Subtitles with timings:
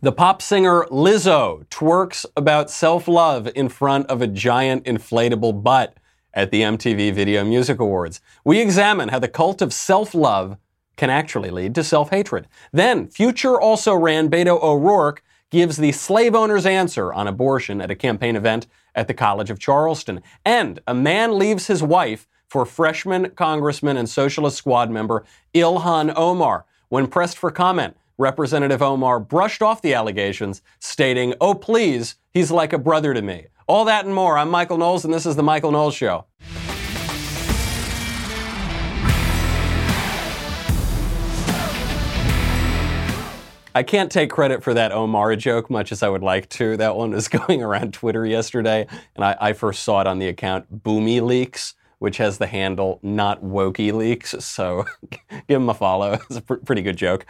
[0.00, 5.96] The pop singer Lizzo twerks about self love in front of a giant inflatable butt
[6.32, 8.20] at the MTV Video Music Awards.
[8.44, 10.56] We examine how the cult of self love
[10.96, 12.46] can actually lead to self hatred.
[12.72, 17.96] Then, Future also ran Beto O'Rourke gives the slave owner's answer on abortion at a
[17.96, 20.22] campaign event at the College of Charleston.
[20.44, 25.24] And a man leaves his wife for freshman congressman and Socialist Squad member
[25.54, 26.66] Ilhan Omar.
[26.88, 32.72] When pressed for comment, Representative Omar brushed off the allegations, stating, Oh, please, he's like
[32.72, 33.46] a brother to me.
[33.68, 34.36] All that and more.
[34.36, 36.24] I'm Michael Knowles, and this is The Michael Knowles Show.
[43.72, 46.76] I can't take credit for that Omar joke much as I would like to.
[46.76, 50.26] That one was going around Twitter yesterday, and I, I first saw it on the
[50.26, 54.34] account Boomy Leaks, which has the handle not Wokey Leaks.
[54.44, 56.18] So give him a follow.
[56.28, 57.24] It's a pr- pretty good joke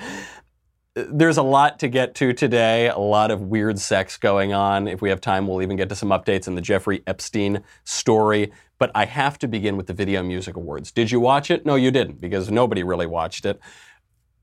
[1.10, 4.88] there's a lot to get to today, a lot of weird sex going on.
[4.88, 8.52] If we have time, we'll even get to some updates in the Jeffrey Epstein story.
[8.78, 10.92] But I have to begin with the Video Music Awards.
[10.92, 11.66] Did you watch it?
[11.66, 13.60] No, you didn't, because nobody really watched it.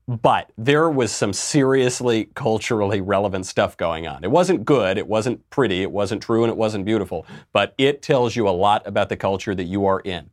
[0.08, 4.22] But there was some seriously culturally relevant stuff going on.
[4.22, 8.02] It wasn't good, it wasn't pretty, it wasn't true, and it wasn't beautiful, but it
[8.02, 10.30] tells you a lot about the culture that you are in.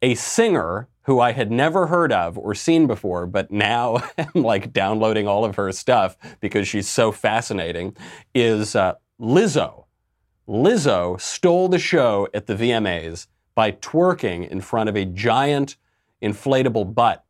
[0.00, 4.72] A singer who I had never heard of or seen before, but now am like
[4.72, 7.96] downloading all of her stuff because she's so fascinating,
[8.34, 9.84] is uh, Lizzo.
[10.48, 15.76] Lizzo stole the show at the VMAs by twerking in front of a giant
[16.22, 17.24] inflatable butt.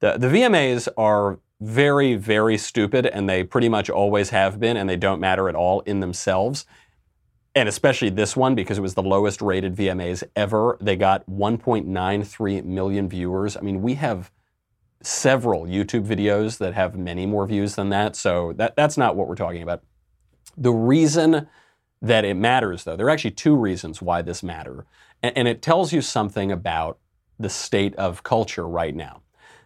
[0.00, 4.88] The, the VMAs are very, very stupid, and they pretty much always have been, and
[4.88, 6.66] they don't matter at all in themselves
[7.56, 10.76] and especially this one because it was the lowest rated VMAs ever.
[10.78, 13.56] They got 1.93 million viewers.
[13.56, 14.30] I mean, we have
[15.00, 19.26] several YouTube videos that have many more views than that, so that, that's not what
[19.26, 19.82] we're talking about.
[20.58, 21.48] The reason
[22.02, 24.84] that it matters, though, there are actually two reasons why this matter,
[25.22, 26.98] and, and it tells you something about
[27.38, 29.22] the state of culture right now.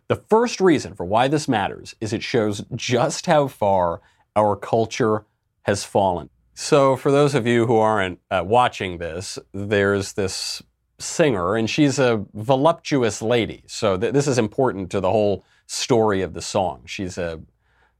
[0.06, 4.00] The first reason for why this matters is it shows just how far
[4.36, 5.24] our culture
[5.62, 6.30] has fallen.
[6.54, 10.62] So, for those of you who aren't uh, watching this, there's this
[10.98, 13.64] singer, and she's a voluptuous lady.
[13.66, 16.82] So, th- this is important to the whole story of the song.
[16.86, 17.40] She's a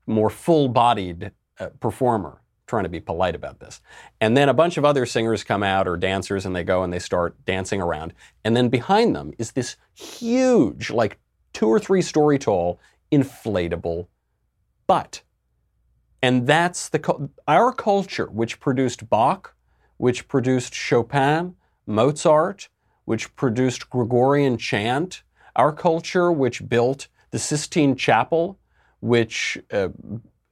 [0.07, 3.81] more full bodied uh, performer, trying to be polite about this.
[4.21, 6.93] And then a bunch of other singers come out or dancers, and they go and
[6.93, 8.13] they start dancing around.
[8.45, 11.19] And then behind them is this huge, like
[11.53, 12.79] two or three story tall,
[13.13, 14.09] inflatable
[14.87, 15.23] butt.
[16.23, 19.55] And that's the our culture, which produced Bach,
[19.97, 21.55] which produced Chopin,
[21.87, 22.69] Mozart,
[23.05, 25.23] which produced Gregorian chant,
[25.57, 28.59] our culture, which built the Sistine Chapel,
[29.01, 29.89] which uh,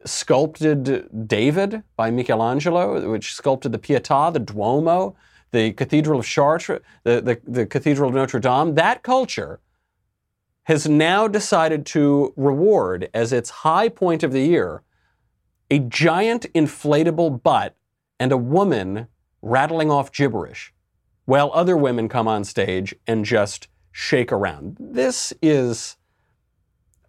[0.05, 5.17] sculpted David by Michelangelo, which sculpted the Pietà, the Duomo,
[5.50, 9.61] the Cathedral of Chartres, the, the, the Cathedral of Notre Dame, that culture
[10.65, 14.83] has now decided to reward as its high point of the year
[15.71, 17.77] a giant inflatable butt
[18.19, 19.09] and a woman
[19.43, 20.73] rattling off gibberish
[21.25, 24.77] while other women come on stage and just shake around.
[24.81, 25.97] This is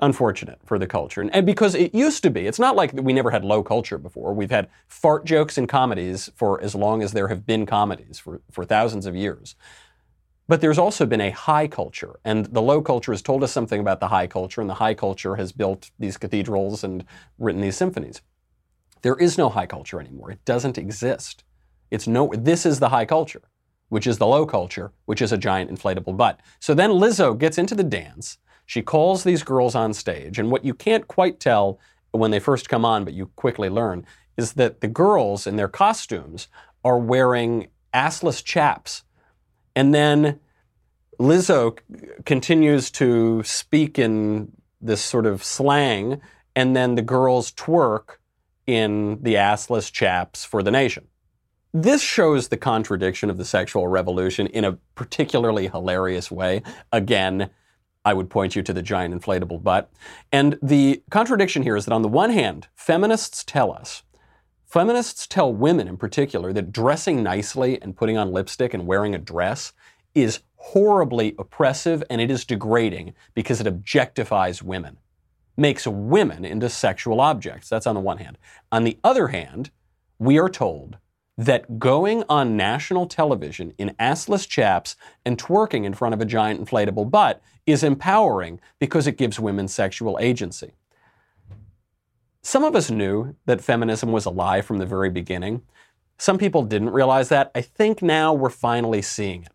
[0.02, 1.22] unfortunate for the culture.
[1.22, 4.34] And because it used to be, it's not like we never had low culture before.
[4.34, 8.42] We've had fart jokes in comedies for as long as there have been comedies, for,
[8.50, 9.56] for thousands of years.
[10.48, 13.80] But there's also been a high culture, and the low culture has told us something
[13.80, 17.06] about the high culture, and the high culture has built these cathedrals and
[17.38, 18.22] written these symphonies.
[19.02, 20.32] There is no high culture anymore.
[20.32, 21.44] It doesn't exist.
[21.92, 23.42] It's no, this is the high culture,
[23.90, 26.40] which is the low culture, which is a giant inflatable butt.
[26.60, 28.38] So then Lizzo gets into the dance.
[28.66, 30.38] She calls these girls on stage.
[30.38, 31.80] And what you can't quite tell
[32.12, 34.06] when they first come on, but you quickly learn,
[34.38, 36.48] is that the girls in their costumes
[36.84, 39.04] are wearing assless chaps.
[39.76, 40.40] And then
[41.20, 41.78] Lizzo
[42.26, 46.22] continues to speak in this sort of slang,
[46.56, 48.18] and then the girls twerk
[48.70, 51.08] in the assless chaps for the nation.
[51.74, 56.62] This shows the contradiction of the sexual revolution in a particularly hilarious way.
[56.92, 57.50] Again,
[58.06, 59.92] I would point you to the giant inflatable butt.
[60.32, 64.04] And the contradiction here is that on the one hand, feminists tell us,
[64.68, 69.20] feminists tell women in particular, that dressing nicely and putting on lipstick and wearing a
[69.20, 69.74] dress
[70.14, 74.98] is horribly oppressive and it is degrading because it objectifies women
[75.60, 77.70] makes women into sexual objects.
[77.70, 78.38] That's on the one hand.
[78.72, 79.72] On the other hand,
[80.18, 80.98] we are told
[81.38, 84.96] that going on national television in assless chaps
[85.26, 89.68] and twerking in front of a giant inflatable butt is empowering because it gives women
[89.68, 90.74] sexual agency.
[92.42, 95.62] Some of us knew that feminism was a lie from the very beginning.
[96.18, 97.52] Some people didn't realize that.
[97.56, 99.52] I think now we're finally seeing it.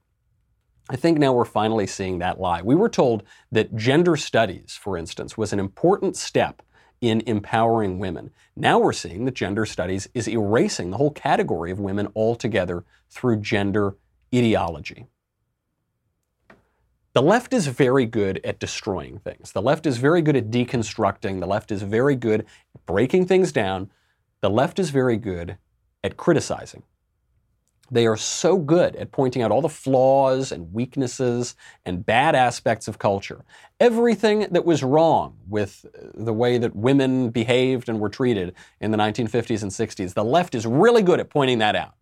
[0.91, 2.61] I think now we're finally seeing that lie.
[2.61, 6.63] We were told that gender studies, for instance, was an important step
[7.01, 8.31] in empowering women.
[8.55, 13.41] Now we're seeing that gender studies is erasing the whole category of women altogether through
[13.41, 13.97] gender
[14.35, 15.07] ideology.
[17.15, 19.53] The left is very good at destroying things.
[19.53, 21.41] The left is very good at deconstructing.
[21.41, 23.91] The left is very good at breaking things down.
[24.41, 25.57] The left is very good
[26.03, 26.83] at criticizing.
[27.91, 31.55] They are so good at pointing out all the flaws and weaknesses
[31.85, 33.45] and bad aspects of culture.
[33.79, 38.91] Everything that was wrong with uh, the way that women behaved and were treated in
[38.91, 41.95] the 1950s and 60s, the left is really good at pointing that out.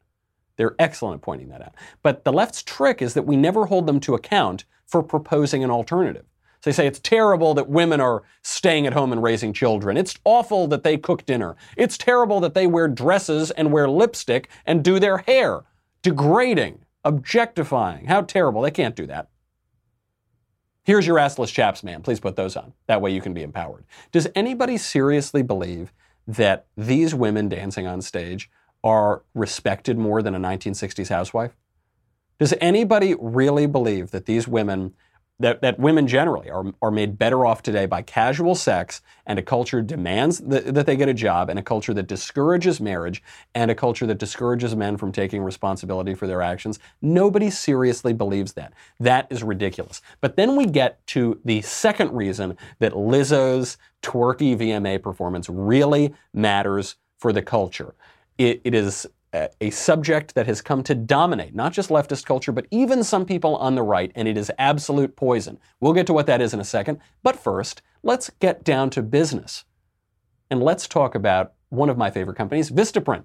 [0.56, 1.74] They're excellent at pointing that out.
[2.02, 5.70] But the left's trick is that we never hold them to account for proposing an
[5.70, 6.26] alternative.
[6.60, 9.96] So they say it's terrible that women are staying at home and raising children.
[9.96, 11.56] It's awful that they cook dinner.
[11.76, 15.64] It's terrible that they wear dresses and wear lipstick and do their hair
[16.02, 18.06] degrading, objectifying.
[18.06, 18.62] How terrible.
[18.62, 19.28] They can't do that.
[20.84, 22.02] Here's your assless chaps, man.
[22.02, 22.72] Please put those on.
[22.86, 23.84] That way you can be empowered.
[24.10, 25.92] Does anybody seriously believe
[26.26, 28.50] that these women dancing on stage
[28.82, 31.56] are respected more than a 1960s housewife?
[32.40, 34.94] Does anybody really believe that these women
[35.42, 39.42] that, that women generally are, are made better off today by casual sex and a
[39.42, 43.22] culture demands that, they get a job and a culture that discourages marriage
[43.54, 46.78] and a culture that discourages men from taking responsibility for their actions.
[47.00, 48.72] Nobody seriously believes that.
[48.98, 50.00] That is ridiculous.
[50.20, 56.96] But then we get to the second reason that Lizzo's twerky VMA performance really matters
[57.18, 57.94] for the culture.
[58.38, 62.66] it, it is a subject that has come to dominate not just leftist culture, but
[62.70, 65.58] even some people on the right, and it is absolute poison.
[65.80, 66.98] We'll get to what that is in a second.
[67.22, 69.64] But first, let's get down to business.
[70.50, 73.24] And let's talk about one of my favorite companies, Vistaprint.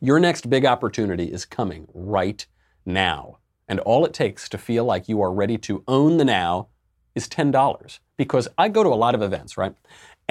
[0.00, 2.46] Your next big opportunity is coming right
[2.84, 3.38] now.
[3.68, 6.68] And all it takes to feel like you are ready to own the now
[7.14, 8.00] is $10.
[8.18, 9.74] Because I go to a lot of events, right?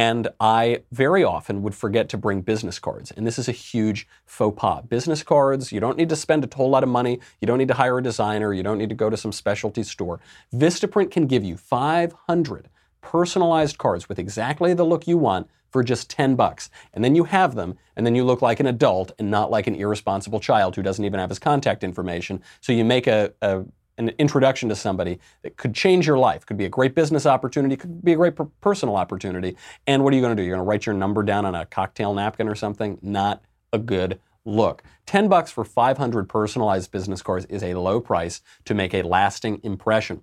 [0.01, 3.12] And I very often would forget to bring business cards.
[3.12, 4.81] And this is a huge faux pas.
[4.83, 7.19] Business cards, you don't need to spend a whole lot of money.
[7.39, 8.51] You don't need to hire a designer.
[8.51, 10.19] You don't need to go to some specialty store.
[10.51, 12.69] Vistaprint can give you 500
[13.01, 16.71] personalized cards with exactly the look you want for just 10 bucks.
[16.95, 19.68] And then you have them, and then you look like an adult and not like
[19.68, 22.42] an irresponsible child who doesn't even have his contact information.
[22.59, 23.65] So you make a, a
[24.09, 27.75] an introduction to somebody that could change your life, could be a great business opportunity,
[27.75, 29.56] could be a great per- personal opportunity.
[29.88, 30.45] And what are you going to do?
[30.45, 32.98] You're going to write your number down on a cocktail napkin or something?
[33.01, 34.83] Not a good look.
[35.06, 39.59] 10 bucks for 500 personalized business cards is a low price to make a lasting
[39.63, 40.21] impression.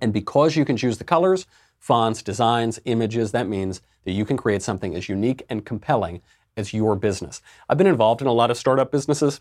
[0.00, 1.46] And because you can choose the colors,
[1.78, 6.22] fonts, designs, images, that means that you can create something as unique and compelling
[6.56, 7.42] as your business.
[7.68, 9.40] I've been involved in a lot of startup businesses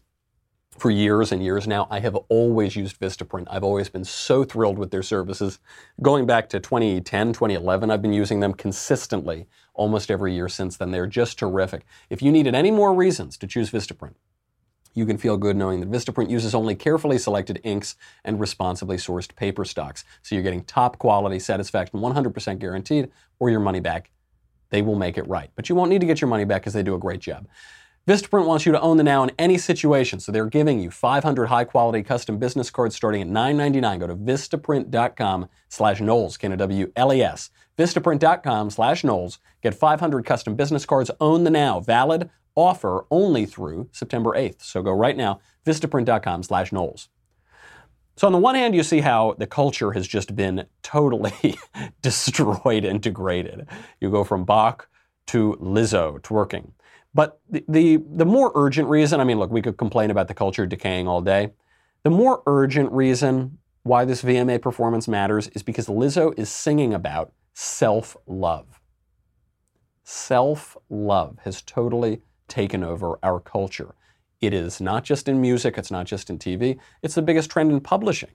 [0.78, 1.88] for years and years now.
[1.90, 3.48] I have always used Vistaprint.
[3.50, 5.60] I've always been so thrilled with their services.
[6.02, 10.92] Going back to 2010, 2011, I've been using them consistently almost every year since then.
[10.92, 11.86] They're just terrific.
[12.10, 14.16] If you needed any more reasons to choose Vistaprint,
[14.96, 19.36] you can feel good knowing that Vistaprint uses only carefully selected inks and responsibly sourced
[19.36, 20.04] paper stocks.
[20.22, 24.12] So you're getting top quality satisfaction, 100% guaranteed, or your money back.
[24.70, 25.50] They will make it right.
[25.56, 27.48] But you won't need to get your money back because they do a great job.
[28.06, 31.46] Vistaprint wants you to own the now in any situation, so they're giving you 500
[31.46, 34.00] high-quality custom business cards starting at $9.99.
[34.00, 37.50] Go to vistaprint.com slash Knowles, K-N-O-W-L-E-S.
[37.78, 39.40] Vistaprint.com slash Knowles.
[39.62, 41.12] Get 500 custom business cards.
[41.22, 41.80] Own the now.
[41.80, 44.62] Valid offer only through September 8th.
[44.62, 47.08] So go right now, vistaprint.com slash Knowles.
[48.18, 51.56] So on the one hand, you see how the culture has just been totally
[52.02, 53.66] destroyed and degraded.
[54.02, 54.90] You go from Bach
[55.28, 56.74] to Lizzo twerking.
[57.14, 60.34] But the, the, the more urgent reason, I mean, look, we could complain about the
[60.34, 61.52] culture decaying all day.
[62.04, 67.32] The more urgent reason why this VMA performance matters is because Lizzo is singing about
[67.54, 68.82] self love.
[70.04, 73.96] Self love has totally taken over our culture.
[74.42, 77.72] It is not just in music, it's not just in TV, it's the biggest trend
[77.72, 78.32] in publishing.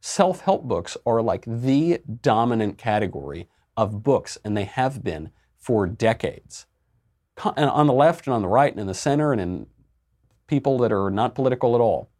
[0.00, 5.86] Self help books are like the dominant category of books, and they have been for
[5.86, 6.66] decades
[7.42, 9.66] Uh, on the left and on the right and in the center and in
[10.46, 12.10] people that are not political at all.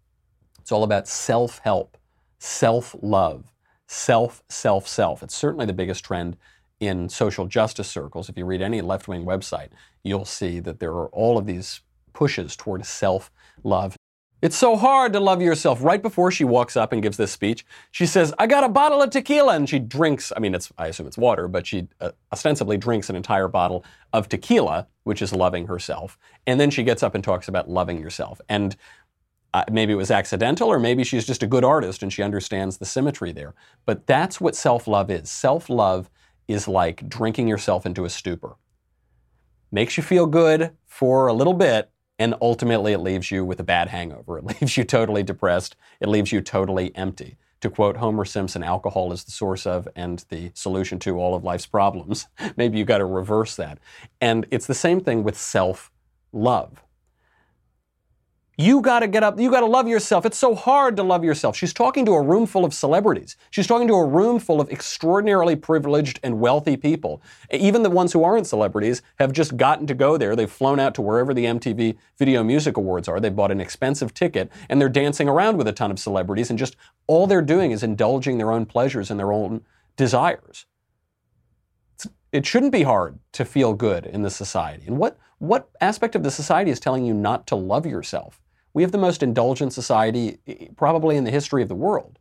[0.61, 1.97] It's all about self help,
[2.39, 3.53] self love,
[3.87, 5.23] self, self, self.
[5.23, 6.37] It's certainly the biggest trend
[6.79, 8.29] in social justice circles.
[8.29, 9.69] If you read any left wing website,
[10.03, 11.81] you'll see that there are all of these
[12.13, 13.31] pushes toward self
[13.63, 13.97] love.
[14.43, 15.83] It's so hard to love yourself.
[15.83, 19.03] Right before she walks up and gives this speech, she says, I got a bottle
[19.03, 19.55] of tequila.
[19.55, 23.11] And she drinks, I mean, it's, I assume it's water, but she uh, ostensibly drinks
[23.11, 26.19] an entire bottle of tequila, which is loving herself.
[26.47, 28.41] And then she gets up and talks about loving yourself.
[28.49, 28.77] And
[29.53, 32.79] uh, maybe it was accidental, or maybe she's just a good artist and she understands
[32.79, 33.55] the symmetry there.
[33.85, 35.31] But that's what self love is.
[35.31, 36.09] Self love
[36.49, 38.57] is like drinking yourself into a stupor.
[39.73, 41.91] Makes you feel good for a little bit,
[42.21, 44.39] and ultimately it leaves you with a bad hangover.
[44.39, 45.75] It leaves you totally depressed.
[45.99, 47.37] It leaves you totally empty.
[47.63, 51.45] To quote Homer Simpson, alcohol is the source of and the solution to all of
[51.45, 52.29] life's problems.
[52.57, 53.79] Maybe you got to reverse that.
[54.21, 55.91] And it's the same thing with self
[56.33, 56.83] love.
[58.61, 59.41] You got to get up.
[59.41, 60.27] You got to love yourself.
[60.27, 61.57] It's so hard to love yourself.
[61.57, 63.39] She's talking to a room full of celebrities.
[63.51, 67.23] She's talking to a room full of extraordinarily privileged and wealthy people.
[67.51, 70.37] Even the ones who aren't celebrities have just gotten to go there.
[70.37, 73.19] They've flown out to wherever the MTV Video Music Awards are.
[73.19, 76.59] They bought an expensive ticket and they're dancing around with a ton of celebrities and
[76.59, 76.77] just
[77.07, 79.63] all they're doing is indulging their own pleasures and their own
[79.97, 80.67] desires.
[82.31, 84.85] It shouldn't be hard to feel good in this society.
[84.87, 88.39] And what, what aspect of the society is telling you not to love yourself?
[88.73, 92.19] We have the most indulgent society eh, eh, probably in the history of the world.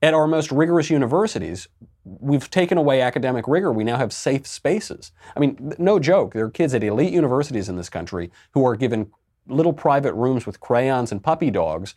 [0.00, 1.66] At our most rigorous universities,
[2.04, 3.72] we've taken away academic rigor.
[3.72, 5.10] We now have safe spaces.
[5.36, 8.76] I mean, no joke, there are kids at elite universities in this country who are
[8.76, 9.10] given
[9.48, 11.94] little private rooms with crayons and puppy dogs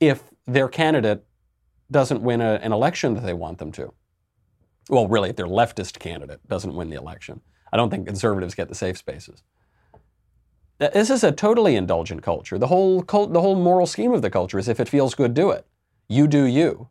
[0.00, 1.24] if their candidate
[1.90, 3.92] doesn't win a, an election that they want them to.
[4.88, 7.40] Well, really, if their leftist candidate doesn't win the election.
[7.72, 9.42] I don't think conservatives get the safe spaces.
[10.78, 12.58] This is a totally indulgent culture.
[12.58, 15.32] The whole cult, the whole moral scheme of the culture is if it feels good,
[15.32, 15.66] do it.
[16.08, 16.88] You do you.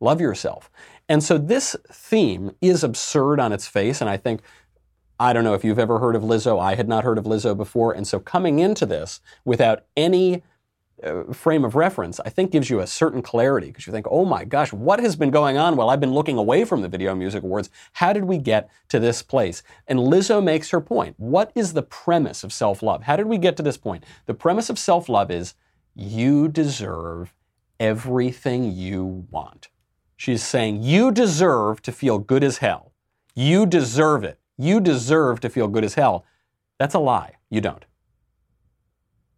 [0.00, 0.70] Love yourself.
[1.08, 4.42] And so this theme is absurd on its face, and I think
[5.18, 6.60] I don't know if you've ever heard of Lizzo.
[6.60, 10.42] I had not heard of Lizzo before, and so coming into this without any
[11.02, 14.24] uh, frame of reference, I think gives you a certain clarity because you think, oh
[14.24, 17.14] my gosh, what has been going on while I've been looking away from the Video
[17.14, 17.70] Music Awards?
[17.94, 19.62] How did we get to this place?
[19.88, 21.14] And Lizzo makes her point.
[21.18, 23.02] What is the premise of self love?
[23.02, 24.04] How did we get to this point?
[24.26, 25.54] The premise of self love is
[25.94, 27.34] you deserve
[27.80, 29.68] everything you want.
[30.16, 32.92] She's saying you deserve to feel good as hell.
[33.34, 34.38] You deserve it.
[34.56, 36.24] You deserve to feel good as hell.
[36.78, 37.36] That's a lie.
[37.50, 37.84] You don't.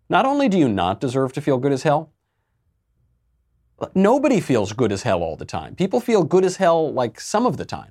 [0.09, 2.13] Not only do you not deserve to feel good as hell,
[3.95, 5.75] nobody feels good as hell all the time.
[5.75, 7.91] People feel good as hell like some of the time.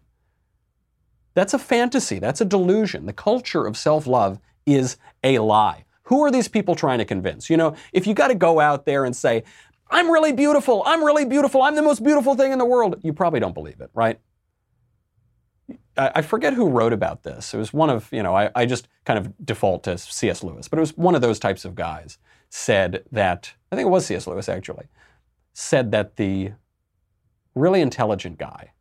[1.33, 3.05] That's a fantasy, that's a delusion.
[3.05, 5.85] The culture of self love is a lie.
[6.03, 7.49] Who are these people trying to convince?
[7.49, 9.43] You know, if you got to go out there and say,
[9.89, 13.13] I'm really beautiful, I'm really beautiful, I'm the most beautiful thing in the world, you
[13.13, 14.19] probably don't believe it, right?
[15.95, 17.53] I forget who wrote about this.
[17.53, 20.43] It was one of, you know, I, I, just kind of default to C.S.
[20.43, 22.17] Lewis, but it was one of those types of guys
[22.49, 24.25] said that, I think it was C.S.
[24.25, 24.87] Lewis actually,
[25.53, 26.53] said that the
[27.53, 28.71] really intelligent guy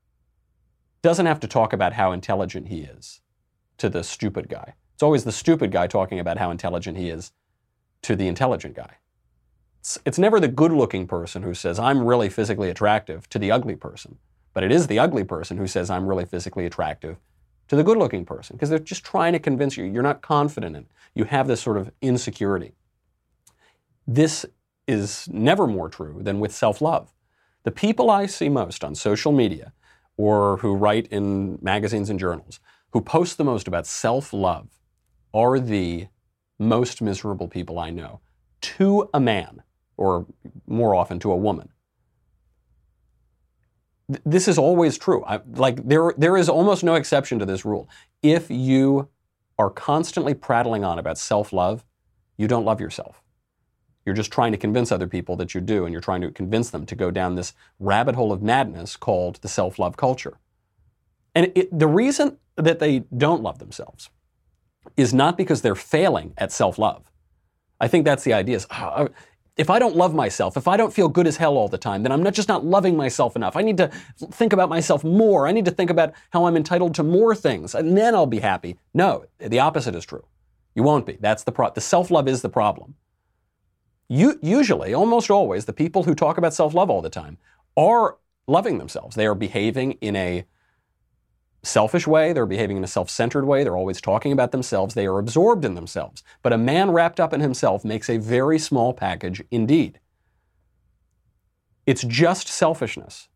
[1.03, 3.21] doesn't have to talk about how intelligent he is
[3.77, 4.75] to the stupid guy.
[4.95, 7.33] It's always the stupid guy talking about how intelligent he is
[8.03, 8.97] to the intelligent guy.
[9.81, 13.51] It's, it's never the good looking person who says, I'm really physically attractive to the
[13.51, 14.19] ugly person.
[14.55, 17.17] But it is the ugly person who says, I'm really physically attractive
[17.69, 20.77] to the good looking person because they're just trying to convince you you're not confident
[20.77, 20.83] in.
[20.83, 20.91] it.
[21.15, 22.73] You have this sort of insecurity.
[24.07, 24.45] This
[24.87, 27.13] is never more true than with self love.
[27.65, 29.73] The people I see most on social media
[30.17, 34.69] or who write in magazines and journals who post the most about self love
[35.33, 36.09] are the
[36.59, 38.21] most miserable people I know
[38.61, 39.63] to a man,
[39.97, 40.27] or
[40.67, 41.72] more often to a woman
[44.09, 45.25] this is always true.
[45.25, 47.89] I, like there, there is almost no exception to this rule.
[48.23, 49.09] If you
[49.59, 51.85] are constantly prattling on about self-love,
[52.37, 53.23] you don't love yourself.
[54.05, 56.71] You're just trying to convince other people that you do, and you're trying to convince
[56.71, 60.39] them to go down this rabbit hole of madness called the self-love culture.
[61.35, 64.11] And it, the reason that they don't love themselves
[64.97, 67.11] is not because they're failing at self-love.
[67.81, 68.57] I think that's the idea.
[68.57, 69.09] Is, oh,
[69.57, 72.03] if I don't love myself, if I don't feel good as hell all the time,
[72.03, 73.57] then I'm not just not loving myself enough.
[73.57, 75.47] I need to think about myself more.
[75.47, 78.41] I need to think about how I'm entitled to more things, and then I'll be
[78.41, 78.79] happy.
[78.95, 80.25] No, the opposite is true.
[80.75, 81.19] You won't be.
[81.21, 82.95] That's the pro- the self-love is the problem.
[84.09, 87.39] You, usually, almost always, the people who talk about self-love all the time
[87.77, 88.17] are
[88.47, 89.17] loving themselves.
[89.17, 90.47] They are behaving in a
[91.63, 95.07] selfish way, they're behaving in a self centered way, they're always talking about themselves, they
[95.07, 96.23] are absorbed in themselves.
[96.43, 100.01] But a man wrapped up in himself makes a very small package indeed.
[101.87, 103.29] It's just selfishness,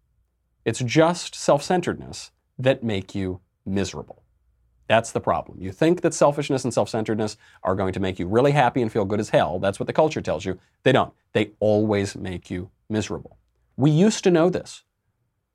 [0.64, 4.22] it's just self centeredness that make you miserable.
[4.88, 5.58] That's the problem.
[5.60, 8.92] You think that selfishness and self centeredness are going to make you really happy and
[8.92, 9.58] feel good as hell.
[9.58, 10.58] That's what the culture tells you.
[10.84, 11.12] They don't.
[11.32, 13.36] They always make you miserable.
[13.76, 14.84] We used to know this.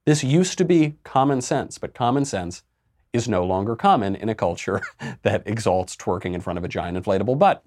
[0.05, 2.63] This used to be common sense, but common sense
[3.13, 4.81] is no longer common in a culture
[5.21, 7.63] that exalts twerking in front of a giant inflatable butt.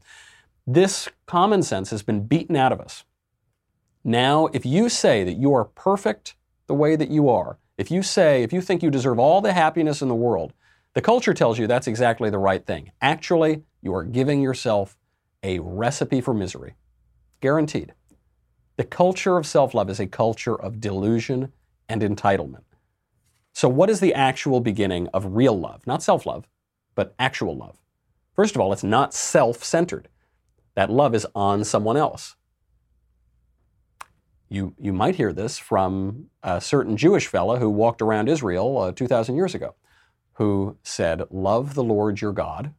[0.67, 3.05] This common sense has been beaten out of us.
[4.03, 6.35] Now, if you say that you are perfect
[6.67, 9.53] the way that you are, if you say, if you think you deserve all the
[9.53, 10.53] happiness in the world,
[10.95, 12.93] the culture tells you that's exactly the right thing.
[13.01, 14.97] Actually, you are giving yourself
[15.43, 16.75] a recipe for misery.
[17.41, 17.93] Guaranteed.
[18.77, 21.53] The culture of self love is a culture of delusion
[21.89, 22.65] and entitlement.
[23.53, 25.87] So, what is the actual beginning of real love?
[25.87, 26.49] Not self love,
[26.95, 27.79] but actual love.
[28.35, 30.09] First of all, it's not self centered.
[30.75, 32.35] That love is on someone else.
[34.49, 38.93] You, you might hear this from a certain Jewish fella who walked around Israel uh,
[38.93, 39.75] 2,000 years ago,
[40.35, 42.73] who said, Love the Lord your God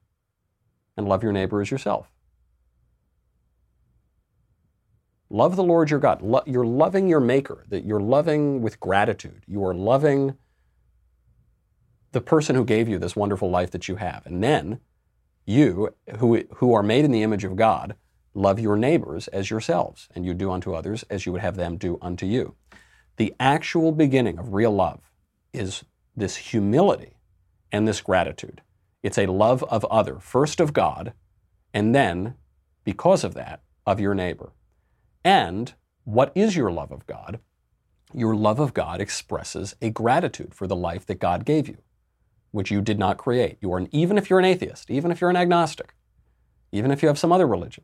[0.98, 2.12] and love your neighbor as yourself.
[5.30, 6.22] Love the Lord your God.
[6.22, 9.44] Lo- you're loving your Maker, that you're loving with gratitude.
[9.48, 10.38] You are loving
[12.12, 14.26] the person who gave you this wonderful life that you have.
[14.26, 14.80] And then
[15.46, 17.96] you, who, who are made in the image of God,
[18.34, 21.78] love your neighbors as yourselves, and you do unto others as you would have them
[21.78, 22.56] do unto you.
[23.18, 25.12] The actual beginning of real love
[25.54, 25.84] is
[26.16, 27.18] this humility
[27.72, 28.62] and this gratitude.
[29.04, 31.14] It's a love of other, first of God,
[31.74, 32.36] and then,
[32.84, 34.52] because of that, of your neighbor.
[35.26, 37.40] And what is your love of God?
[38.14, 41.80] Your love of God expresses a gratitude for the life that God gave you,
[42.52, 43.58] which you did not create.
[43.60, 45.96] You are an, even if you're an atheist, even if you're an agnostic,
[46.72, 47.84] even if you have some other religion,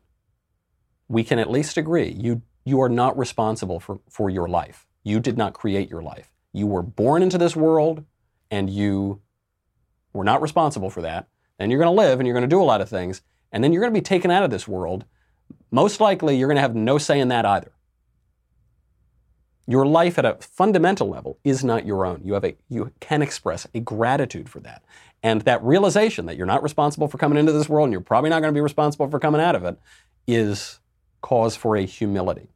[1.08, 4.86] we can at least agree you, you are not responsible for, for your life.
[5.02, 6.30] You did not create your life.
[6.52, 8.04] You were born into this world
[8.52, 9.20] and you
[10.12, 11.26] were not responsible for that.
[11.58, 13.22] And you're going to live and you're going to do a lot of things.
[13.50, 15.06] And then you're going to be taken out of this world
[15.72, 17.72] most likely you're going to have no say in that either.
[19.66, 22.20] Your life at a fundamental level is not your own.
[22.24, 24.82] You have a you can express a gratitude for that.
[25.22, 28.28] And that realization that you're not responsible for coming into this world and you're probably
[28.28, 29.78] not going to be responsible for coming out of it
[30.26, 30.80] is
[31.20, 32.48] cause for a humility.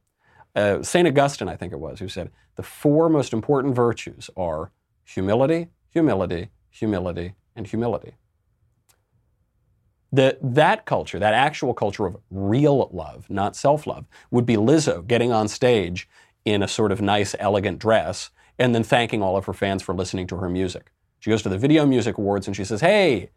[0.55, 1.07] Uh, St.
[1.07, 4.73] Augustine, I think it was, who said the four most important virtues are
[5.05, 8.15] humility, humility, humility, and humility.
[10.17, 15.07] The, that culture, that actual culture of real love, not self love, would be Lizzo
[15.07, 16.09] getting on stage
[16.47, 19.95] in a sort of nice, elegant dress and then thanking all of her fans for
[19.95, 20.91] listening to her music.
[21.19, 23.29] She goes to the Video Music Awards and she says, Hey,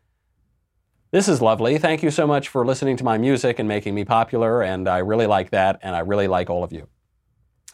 [1.12, 1.78] this is lovely.
[1.80, 5.00] Thank you so much for listening to my music and making me popular, and I
[5.00, 6.88] really like that, and I really like all of you.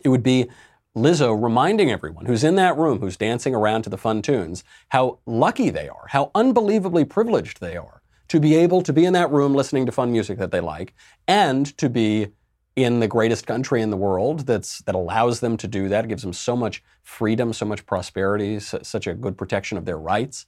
[0.04, 0.50] It would be
[0.98, 5.20] Lizzo reminding everyone who's in that room, who's dancing around to the fun tunes, how
[5.28, 9.32] lucky they are, how unbelievably privileged they are to be able to be in that
[9.32, 10.94] room listening to fun music that they like
[11.28, 12.28] and to be
[12.76, 16.08] in the greatest country in the world that's that allows them to do that it
[16.10, 20.46] gives them so much freedom so much prosperity such a good protection of their rights.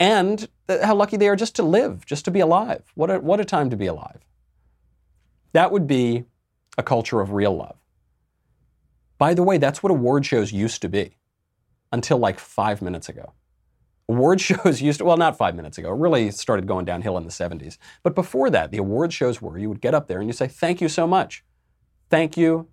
[0.00, 2.84] And how lucky they are just to live just to be alive.
[2.94, 4.24] What a, what a time to be alive.
[5.52, 6.24] That would be
[6.76, 7.76] a culture of real love.
[9.18, 11.16] By the way that's what award shows used to be
[11.92, 13.32] until like five minutes ago
[14.08, 17.30] Award shows used to, well, not five minutes ago, really started going downhill in the
[17.30, 17.78] 70s.
[18.02, 20.48] But before that, the award shows were you would get up there and you say,
[20.48, 21.44] Thank you so much.
[22.10, 22.68] Thank you.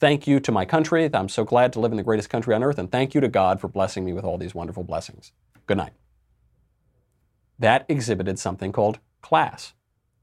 [0.00, 1.10] Thank you to my country.
[1.12, 2.78] I'm so glad to live in the greatest country on earth.
[2.78, 5.32] And thank you to God for blessing me with all these wonderful blessings.
[5.66, 5.92] Good night.
[7.58, 9.74] That exhibited something called class.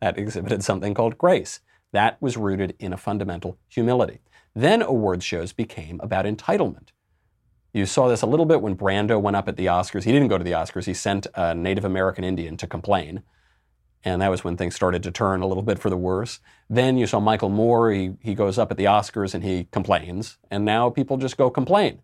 [0.02, 1.60] That exhibited something called grace.
[1.94, 4.20] That was rooted in a fundamental humility.
[4.56, 6.90] Then award shows became about entitlement.
[7.78, 10.04] You saw this a little bit when Brando went up at the Oscars.
[10.04, 13.22] He didn't go to the Oscars, he sent a Native American Indian to complain.
[14.04, 16.40] And that was when things started to turn a little bit for the worse.
[16.72, 20.40] Then you saw Michael Moore, he, he goes up at the Oscars and he complains.
[20.50, 22.02] And now people just go complain.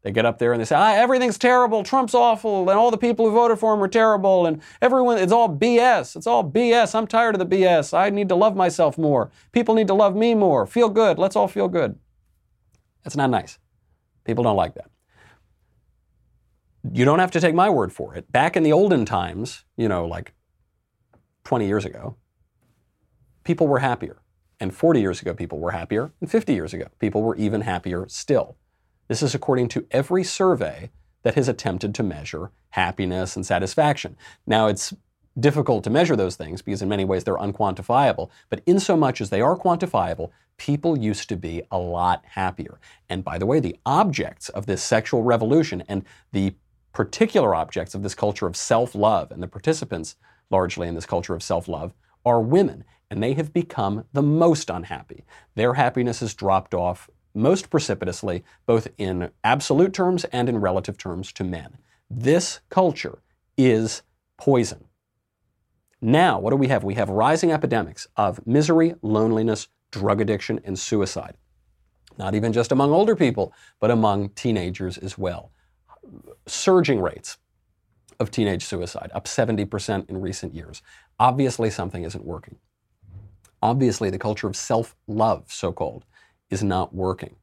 [0.00, 2.96] They get up there and they say, ah, everything's terrible, Trump's awful, and all the
[2.96, 6.16] people who voted for him are terrible, and everyone, it's all BS.
[6.16, 6.94] It's all BS.
[6.94, 7.92] I'm tired of the BS.
[7.92, 9.30] I need to love myself more.
[9.52, 10.66] People need to love me more.
[10.66, 11.18] Feel good.
[11.18, 11.98] Let's all feel good.
[13.04, 13.58] That's not nice.
[14.24, 14.91] People don't like that
[16.90, 18.30] you don't have to take my word for it.
[18.32, 20.34] Back in the olden times, you know, like
[21.44, 22.16] 20 years ago,
[23.44, 24.22] people were happier.
[24.58, 26.12] And 40 years ago, people were happier.
[26.20, 28.56] And 50 years ago, people were even happier still.
[29.08, 30.90] This is according to every survey
[31.22, 34.16] that has attempted to measure happiness and satisfaction.
[34.46, 34.94] Now, it's
[35.38, 38.30] difficult to measure those things because in many ways they're unquantifiable.
[38.50, 42.78] But in so much as they are quantifiable, people used to be a lot happier.
[43.08, 46.54] And by the way, the objects of this sexual revolution and the
[46.92, 50.16] particular objects of this culture of self love, and the participants
[50.50, 51.92] largely in this culture of self love,
[52.24, 55.24] are women, and they have become the most unhappy.
[55.56, 61.32] Their happiness has dropped off most precipitously, both in absolute terms and in relative terms
[61.32, 61.78] to men.
[62.10, 63.22] This culture
[63.56, 64.02] is
[64.36, 64.84] poison.
[66.00, 66.84] Now, what do we have?
[66.84, 71.36] We have rising epidemics of misery, loneliness, drug addiction, and suicide.
[72.18, 75.52] Not even just among older people, but among teenagers as well.
[76.46, 77.38] Surging rates
[78.20, 80.82] of teenage suicide, up 70% in recent years.
[81.18, 82.58] Obviously, something isn't working.
[83.60, 86.04] Obviously, the culture of self love, so called,
[86.50, 87.36] is not working.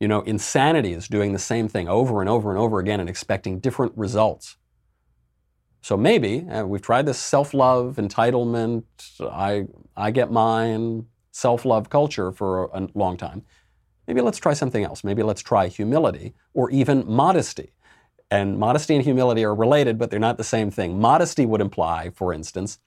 [0.00, 3.08] You know, insanity is doing the same thing over and over and over again and
[3.08, 4.56] expecting different results.
[5.82, 8.84] So maybe uh, we've tried this self-love, entitlement,
[9.20, 13.42] I I get mine, self-love culture for a, a long time.
[14.06, 15.04] Maybe let's try something else.
[15.04, 17.72] Maybe let's try humility or even modesty.
[18.30, 21.00] And modesty and humility are related, but they're not the same thing.
[21.00, 22.78] Modesty would imply, for instance,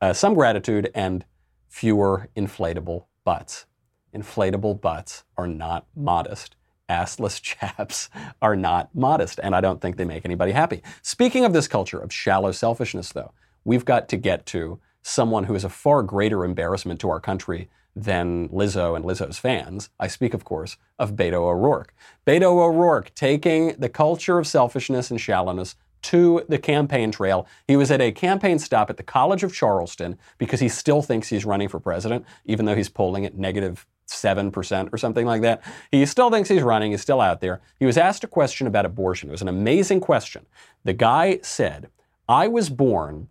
[0.00, 1.24] uh, some gratitude and
[1.68, 3.66] fewer inflatable butts
[4.14, 6.56] inflatable butts are not modest.
[6.88, 8.10] Assless chaps
[8.40, 10.82] are not modest, and I don't think they make anybody happy.
[11.02, 13.32] Speaking of this culture of shallow selfishness, though,
[13.64, 17.68] we've got to get to someone who is a far greater embarrassment to our country
[17.94, 19.90] than Lizzo and Lizzo's fans.
[20.00, 21.94] I speak, of course, of Beto O'Rourke.
[22.26, 27.46] Beto O'Rourke taking the culture of selfishness and shallowness to the campaign trail.
[27.66, 31.28] He was at a campaign stop at the College of Charleston because he still thinks
[31.28, 35.62] he's running for president, even though he's polling at negative 7% or something like that.
[35.90, 37.60] He still thinks he's running, he's still out there.
[37.78, 39.28] He was asked a question about abortion.
[39.28, 40.46] It was an amazing question.
[40.84, 41.88] The guy said,
[42.28, 43.28] I was born,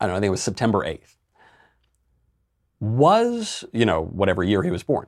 [0.00, 1.16] I don't know, I think it was September 8th.
[2.80, 5.06] Was, you know, whatever year he was born.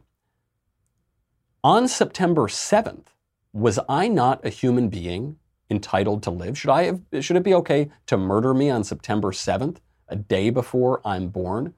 [1.65, 3.07] On September 7th,
[3.53, 5.37] was I not a human being
[5.71, 6.59] entitled to live?
[6.59, 10.51] Should I have, should it be okay to murder me on September 7th, a day
[10.51, 11.75] before I'm born?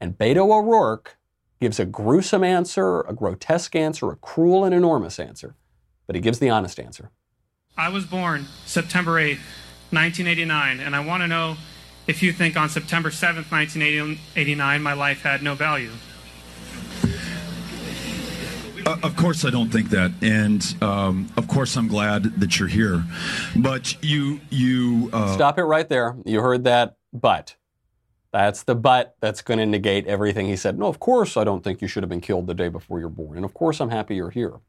[0.00, 1.16] And Beto O'Rourke
[1.60, 5.54] gives a gruesome answer, a grotesque answer, a cruel and enormous answer,
[6.06, 7.10] but he gives the honest answer.
[7.76, 9.40] I was born September 8th,
[9.90, 11.56] 1989, and I want to know
[12.06, 15.90] if you think on September 7th, 1989, my life had no value.
[18.86, 22.68] Uh, of course, I don't think that, and um, of course, I'm glad that you're
[22.68, 23.04] here.
[23.54, 25.34] But you, you uh...
[25.34, 26.16] stop it right there.
[26.24, 27.56] You heard that, but
[28.32, 30.78] that's the but that's going to negate everything he said.
[30.78, 33.08] No, of course I don't think you should have been killed the day before you're
[33.08, 33.36] born.
[33.36, 34.60] And of course I'm happy you're here.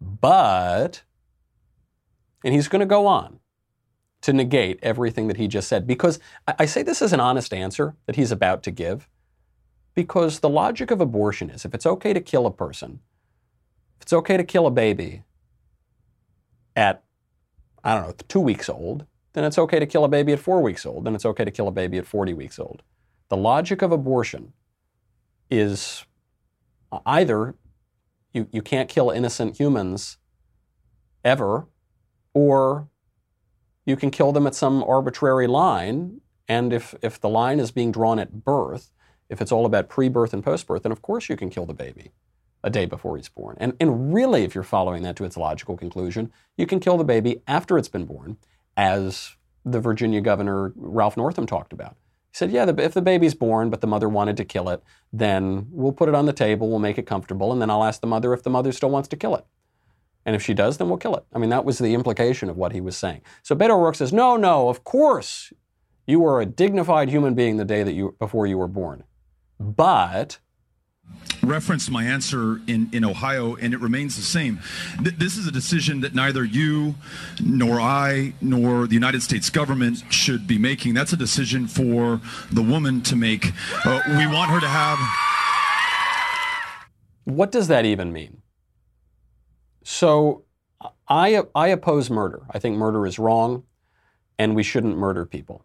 [0.00, 1.02] But,
[2.44, 3.38] and he's going to go on
[4.22, 5.86] to negate everything that he just said.
[5.86, 9.08] Because I say this is an honest answer that he's about to give.
[9.94, 13.00] Because the logic of abortion is if it's okay to kill a person,
[13.96, 15.24] if it's okay to kill a baby
[16.74, 17.02] at,
[17.84, 20.62] I don't know, two weeks old, then it's okay to kill a baby at four
[20.62, 22.82] weeks old, then it's okay to kill a baby at 40 weeks old.
[23.28, 24.52] The logic of abortion
[25.50, 26.04] is
[27.06, 27.54] either
[28.32, 30.18] you, you can't kill innocent humans
[31.24, 31.66] ever,
[32.34, 32.88] or
[33.84, 36.20] you can kill them at some arbitrary line.
[36.48, 38.90] And if, if the line is being drawn at birth,
[39.28, 41.66] if it's all about pre birth and post birth, then of course you can kill
[41.66, 42.12] the baby
[42.62, 43.56] a day before he's born.
[43.58, 47.04] And, and really, if you're following that to its logical conclusion, you can kill the
[47.04, 48.36] baby after it's been born
[48.76, 51.96] as the Virginia governor Ralph Northam talked about.
[52.30, 54.82] He said, Yeah, the, if the baby's born, but the mother wanted to kill it,
[55.12, 58.00] then we'll put it on the table, we'll make it comfortable, and then I'll ask
[58.00, 59.44] the mother if the mother still wants to kill it.
[60.24, 61.24] And if she does, then we'll kill it.
[61.32, 63.22] I mean, that was the implication of what he was saying.
[63.42, 65.52] So Beto O'Rourke says, No, no, of course
[66.06, 69.04] you were a dignified human being the day that you before you were born.
[69.58, 70.38] But
[71.42, 74.60] referenced my answer in, in Ohio, and it remains the same.
[75.02, 76.94] Th- this is a decision that neither you,
[77.40, 80.94] nor I, nor the United States government should be making.
[80.94, 83.52] That's a decision for the woman to make.
[83.84, 84.98] Uh, we want her to have.
[87.24, 88.41] What does that even mean?
[89.84, 90.44] So,
[91.08, 92.42] I, I oppose murder.
[92.50, 93.64] I think murder is wrong,
[94.38, 95.64] and we shouldn't murder people.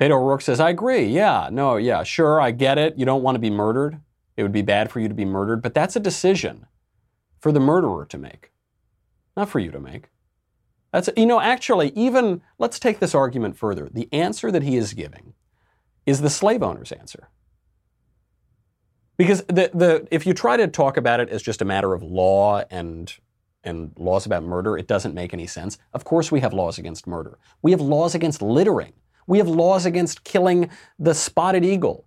[0.00, 1.06] Beto O'Rourke says, I agree.
[1.06, 2.98] Yeah, no, yeah, sure, I get it.
[2.98, 4.00] You don't want to be murdered.
[4.36, 6.66] It would be bad for you to be murdered, but that's a decision
[7.38, 8.50] for the murderer to make,
[9.36, 10.10] not for you to make.
[10.92, 13.88] That's, you know, actually, even, let's take this argument further.
[13.92, 15.34] The answer that he is giving
[16.06, 17.28] is the slave owner's answer.
[19.16, 22.02] Because the, the, if you try to talk about it as just a matter of
[22.02, 23.12] law and,
[23.62, 25.78] and laws about murder, it doesn't make any sense.
[25.92, 27.38] Of course, we have laws against murder.
[27.62, 28.92] We have laws against littering.
[29.26, 32.06] We have laws against killing the spotted eagle.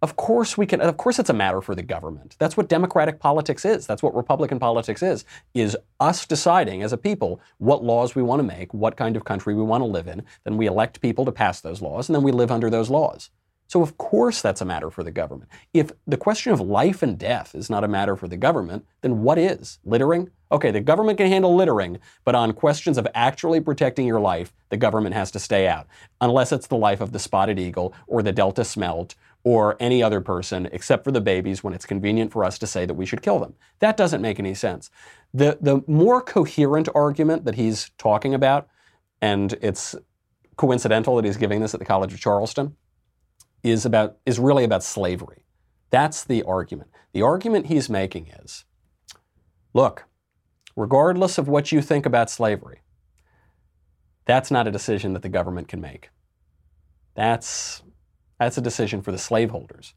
[0.00, 2.36] Of course we can of course it's a matter for the government.
[2.38, 3.84] That's what democratic politics is.
[3.84, 5.24] That's what republican politics is.
[5.54, 9.24] Is us deciding as a people what laws we want to make, what kind of
[9.24, 12.14] country we want to live in, then we elect people to pass those laws and
[12.14, 13.30] then we live under those laws.
[13.68, 15.50] So of course that's a matter for the government.
[15.72, 19.22] If the question of life and death is not a matter for the government, then
[19.22, 19.78] what is?
[19.84, 20.30] Littering?
[20.50, 24.78] Okay, the government can handle littering, but on questions of actually protecting your life, the
[24.78, 25.86] government has to stay out.
[26.22, 30.22] Unless it's the life of the spotted eagle or the Delta smelt or any other
[30.22, 33.22] person except for the babies when it's convenient for us to say that we should
[33.22, 33.54] kill them.
[33.80, 34.90] That doesn't make any sense.
[35.34, 38.66] The, the more coherent argument that he's talking about,
[39.20, 39.94] and it's
[40.56, 42.74] coincidental that he's giving this at the College of Charleston,
[43.62, 45.44] is, about, is really about slavery.
[45.90, 46.90] That's the argument.
[47.12, 48.64] The argument he's making is
[49.74, 50.04] look,
[50.76, 52.82] regardless of what you think about slavery,
[54.26, 56.10] that's not a decision that the government can make.
[57.14, 57.82] That's
[58.38, 59.94] that's a decision for the slaveholders.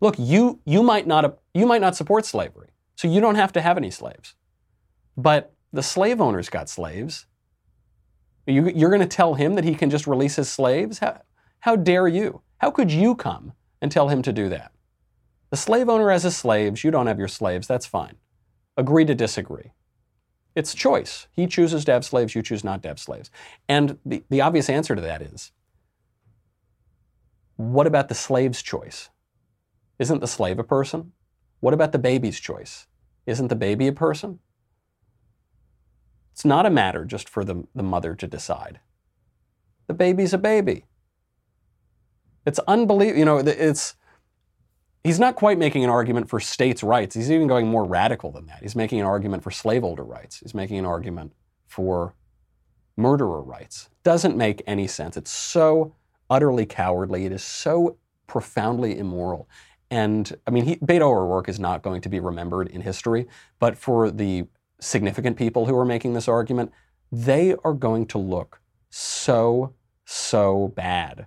[0.00, 3.60] Look, you, you, might not, you might not support slavery, so you don't have to
[3.60, 4.34] have any slaves.
[5.16, 7.26] But the slave owners got slaves.
[8.46, 10.98] You, you're going to tell him that he can just release his slaves?
[10.98, 11.22] How,
[11.60, 12.42] how dare you?
[12.58, 14.72] How could you come and tell him to do that?
[15.50, 18.16] The slave owner has his slaves, you don't have your slaves, that's fine.
[18.76, 19.72] Agree to disagree.
[20.54, 21.28] It's choice.
[21.32, 23.30] He chooses to have slaves, you choose not to have slaves.
[23.68, 25.52] And the, the obvious answer to that is
[27.56, 29.08] what about the slave's choice?
[29.98, 31.12] Isn't the slave a person?
[31.60, 32.86] What about the baby's choice?
[33.24, 34.40] Isn't the baby a person?
[36.32, 38.80] It's not a matter just for the, the mother to decide.
[39.86, 40.84] The baby's a baby.
[42.46, 43.18] It's unbelievable.
[43.18, 43.96] You know, it's,
[45.02, 47.14] he's not quite making an argument for states' rights.
[47.14, 48.62] He's even going more radical than that.
[48.62, 50.38] He's making an argument for slaveholder rights.
[50.38, 51.32] He's making an argument
[51.66, 52.14] for
[52.96, 53.90] murderer rights.
[54.04, 55.16] Doesn't make any sense.
[55.16, 55.94] It's so
[56.30, 57.26] utterly cowardly.
[57.26, 59.48] It is so profoundly immoral.
[59.90, 63.26] And I mean, he, Beto O'Rourke is not going to be remembered in history,
[63.58, 64.46] but for the
[64.80, 66.72] significant people who are making this argument,
[67.10, 71.26] they are going to look so, so bad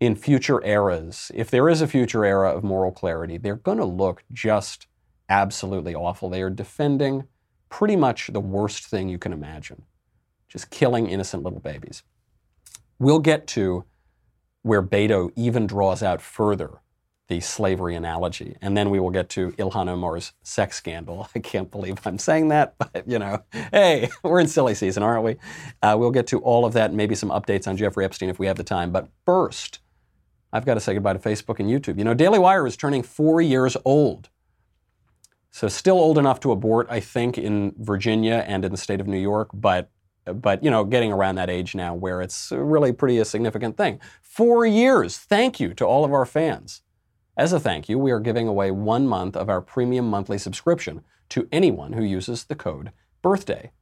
[0.00, 1.30] in future eras.
[1.34, 4.86] If there is a future era of moral clarity, they're going to look just
[5.28, 6.28] absolutely awful.
[6.30, 7.24] They are defending
[7.68, 9.82] pretty much the worst thing you can imagine
[10.48, 12.02] just killing innocent little babies.
[12.98, 13.84] We'll get to
[14.62, 16.80] where Beto even draws out further
[17.28, 18.56] the slavery analogy.
[18.60, 21.28] And then we will get to Ilhan Omar's sex scandal.
[21.34, 25.24] I can't believe I'm saying that, but you know, hey, we're in silly season, aren't
[25.24, 25.36] we?
[25.80, 28.46] Uh, we'll get to all of that maybe some updates on Jeffrey Epstein if we
[28.46, 28.90] have the time.
[28.90, 29.78] But first,
[30.52, 31.98] I've got to say goodbye to Facebook and YouTube.
[31.98, 34.28] You know, Daily Wire is turning four years old.
[35.50, 39.06] So still old enough to abort, I think, in Virginia and in the state of
[39.06, 39.90] New York, but
[40.26, 43.98] but you know, getting around that age now where it's really pretty a significant thing.
[44.22, 45.16] Four years.
[45.16, 46.82] Thank you to all of our fans.
[47.36, 51.02] As a thank you, we are giving away one month of our premium monthly subscription
[51.30, 53.72] to anyone who uses the code birthday.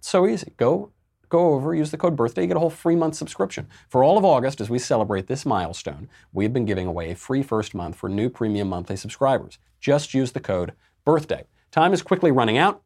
[0.00, 0.52] So easy.
[0.56, 0.92] Go
[1.28, 3.66] go over, use the code birthday, you get a whole free month subscription.
[3.88, 7.42] For all of August, as we celebrate this milestone, we've been giving away a free
[7.42, 9.58] first month for new premium monthly subscribers.
[9.80, 10.72] Just use the code
[11.04, 11.44] birthday.
[11.70, 12.82] Time is quickly running out.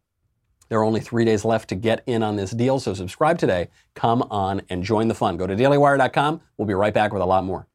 [0.69, 3.69] There are only three days left to get in on this deal, so subscribe today.
[3.95, 5.37] Come on and join the fun.
[5.37, 6.41] Go to dailywire.com.
[6.57, 7.67] We'll be right back with a lot more.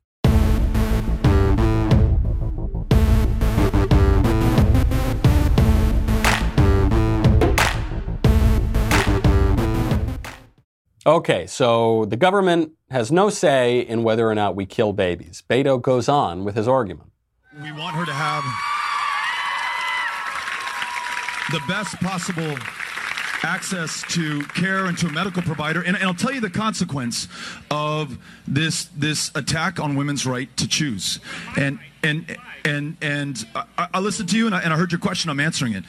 [11.05, 15.43] Okay, so the government has no say in whether or not we kill babies.
[15.49, 17.11] Beto goes on with his argument.
[17.61, 18.43] We want her to have
[21.51, 22.55] the best possible
[23.43, 25.81] access to care and to a medical provider.
[25.81, 27.27] And, and, I'll tell you the consequence
[27.69, 31.19] of this this attack on women's right to choose.
[31.57, 34.99] And and and and I, I listened to you and I, and I, heard your
[34.99, 35.29] question.
[35.29, 35.83] I'm answering it.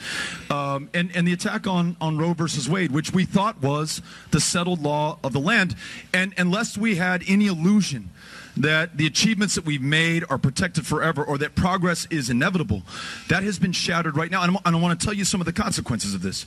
[0.51, 4.39] Um, and and the attack on on Roe versus Wade, which we thought was the
[4.39, 5.75] settled law of the land,
[6.13, 8.09] and unless we had any illusion
[8.57, 12.83] that the achievements that we've made are protected forever or that progress is inevitable,
[13.27, 14.43] that has been shattered right now.
[14.43, 16.45] And, and I want to tell you some of the consequences of this.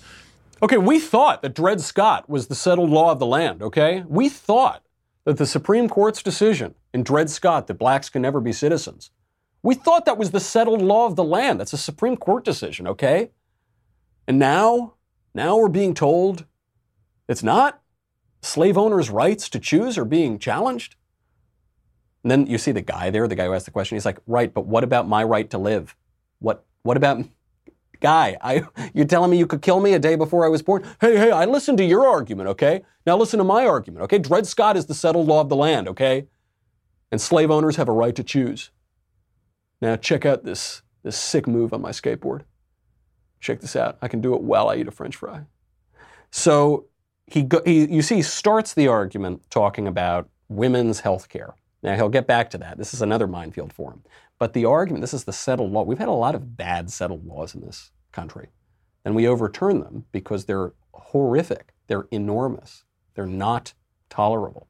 [0.60, 4.02] Okay, we thought that Dred Scott was the settled law of the land, okay?
[4.08, 4.82] We thought
[5.24, 9.10] that the Supreme Court's decision in Dred Scott that blacks can never be citizens,
[9.62, 11.60] we thought that was the settled law of the land.
[11.60, 13.30] That's a Supreme Court decision, okay?
[14.26, 14.94] And now,
[15.34, 16.44] now we're being told
[17.28, 17.80] it's not.
[18.40, 20.94] Slave owners' rights to choose are being challenged.
[22.22, 24.20] And then you see the guy there, the guy who asked the question, he's like,
[24.26, 25.96] right, but what about my right to live?
[26.38, 27.24] What, what about
[28.00, 28.36] guy.
[28.40, 30.84] I, you're telling me you could kill me a day before I was born?
[31.00, 32.82] Hey, hey, I listened to your argument, okay?
[33.06, 34.18] Now listen to my argument, okay?
[34.18, 36.26] Dred Scott is the settled law of the land, okay?
[37.10, 38.70] And slave owners have a right to choose.
[39.80, 42.42] Now, check out this, this sick move on my skateboard.
[43.40, 43.98] Check this out.
[44.02, 45.42] I can do it while I eat a french fry.
[46.30, 46.86] So,
[47.26, 51.54] he, go, he you see, he starts the argument talking about women's health care.
[51.82, 52.76] Now, he'll get back to that.
[52.76, 54.02] This is another minefield for him.
[54.38, 55.82] But the argument this is the settled law.
[55.82, 58.48] We've had a lot of bad settled laws in this country.
[59.04, 63.74] And we overturn them because they're horrific, they're enormous, they're not
[64.10, 64.68] tolerable.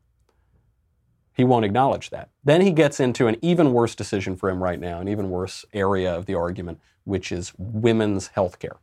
[1.32, 2.30] He won't acknowledge that.
[2.42, 5.64] Then he gets into an even worse decision for him right now, an even worse
[5.72, 8.76] area of the argument, which is women's health care.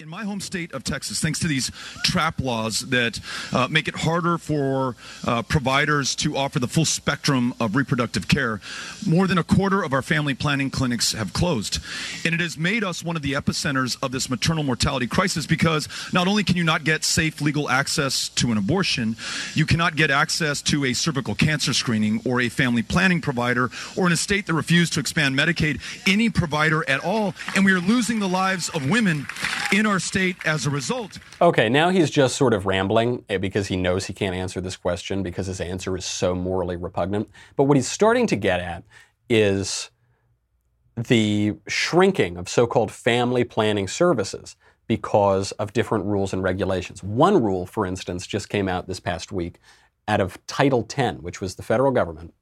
[0.00, 1.72] In my home state of Texas, thanks to these
[2.04, 3.18] trap laws that
[3.52, 4.94] uh, make it harder for
[5.26, 8.60] uh, providers to offer the full spectrum of reproductive care,
[9.04, 11.80] more than a quarter of our family planning clinics have closed.
[12.24, 15.88] And it has made us one of the epicenters of this maternal mortality crisis because
[16.12, 19.16] not only can you not get safe legal access to an abortion,
[19.54, 24.06] you cannot get access to a cervical cancer screening or a family planning provider, or
[24.06, 27.34] in a state that refused to expand Medicaid, any provider at all.
[27.56, 29.26] And we are losing the lives of women
[29.72, 31.18] in our state as a result.
[31.40, 34.76] Okay, now he's just sort of rambling eh, because he knows he can't answer this
[34.76, 37.28] question because his answer is so morally repugnant.
[37.56, 38.84] But what he's starting to get at
[39.28, 39.90] is
[40.96, 47.02] the shrinking of so called family planning services because of different rules and regulations.
[47.02, 49.58] One rule, for instance, just came out this past week
[50.08, 52.34] out of Title X, which was the federal government.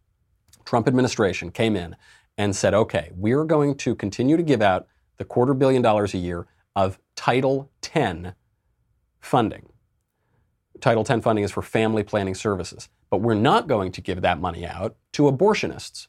[0.64, 1.96] Trump administration came in
[2.38, 6.18] and said, okay, we're going to continue to give out the quarter billion dollars a
[6.18, 8.34] year of Title X
[9.18, 9.66] funding.
[10.80, 14.40] Title X funding is for family planning services, but we're not going to give that
[14.40, 16.06] money out to abortionists.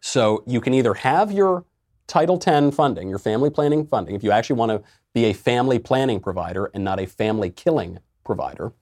[0.00, 1.64] So you can either have your
[2.08, 4.82] Title X funding, your family planning funding, if you actually want to
[5.14, 8.72] be a family planning provider and not a family killing provider,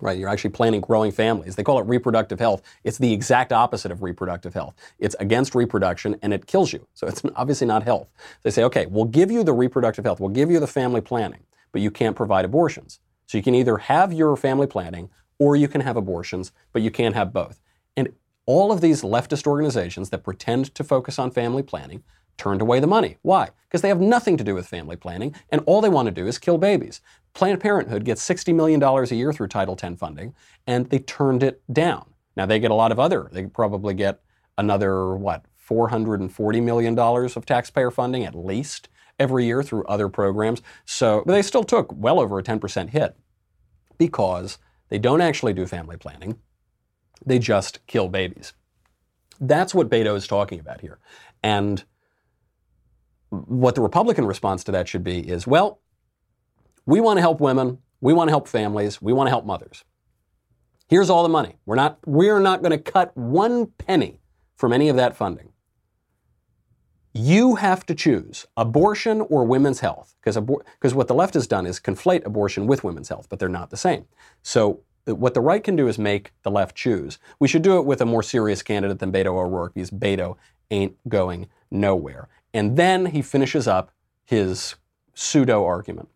[0.00, 0.18] right?
[0.18, 1.56] You're actually planning growing families.
[1.56, 2.62] They call it reproductive health.
[2.84, 4.74] It's the exact opposite of reproductive health.
[4.98, 6.86] It's against reproduction and it kills you.
[6.94, 8.08] So it's obviously not health.
[8.42, 11.44] They say, okay, we'll give you the reproductive health, we'll give you the family planning,
[11.72, 13.00] but you can't provide abortions.
[13.26, 16.90] So you can either have your family planning or you can have abortions, but you
[16.90, 17.60] can't have both.
[17.96, 18.12] And
[18.46, 22.04] all of these leftist organizations that pretend to focus on family planning
[22.38, 23.18] turned away the money.
[23.22, 23.50] Why?
[23.68, 26.26] Because they have nothing to do with family planning, and all they want to do
[26.26, 27.00] is kill babies.
[27.34, 30.34] Planned Parenthood gets $60 million a year through Title X funding,
[30.66, 32.06] and they turned it down.
[32.36, 34.20] Now, they get a lot of other, they probably get
[34.58, 40.62] another, what, $440 million of taxpayer funding at least every year through other programs.
[40.84, 43.16] So, but they still took well over a 10% hit
[43.98, 46.38] because they don't actually do family planning.
[47.24, 48.52] They just kill babies.
[49.40, 50.98] That's what Beto is talking about here.
[51.42, 51.84] And
[53.30, 55.80] what the Republican response to that should be is well,
[56.86, 59.84] we want to help women, we want to help families, we want to help mothers.
[60.88, 61.56] Here's all the money.
[61.66, 64.20] We're not, we're not going to cut one penny
[64.54, 65.52] from any of that funding.
[67.12, 70.62] You have to choose abortion or women's health, because abor-
[70.92, 73.76] what the left has done is conflate abortion with women's health, but they're not the
[73.76, 74.04] same.
[74.42, 77.18] So uh, what the right can do is make the left choose.
[77.40, 80.36] We should do it with a more serious candidate than Beto O'Rourke, because Beto
[80.70, 82.28] ain't going nowhere.
[82.56, 83.92] And then he finishes up
[84.24, 84.76] his
[85.14, 86.08] pseudo argument.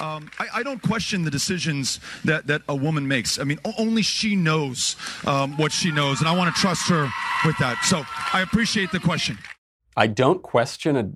[0.00, 3.38] Um, I, I, don't question the decisions that, that a woman makes.
[3.38, 4.96] I mean, only she knows
[5.26, 7.08] um, what she knows, and I want to trust her
[7.44, 7.82] with that.
[7.84, 9.38] So I appreciate the question.
[9.96, 11.10] I don't question a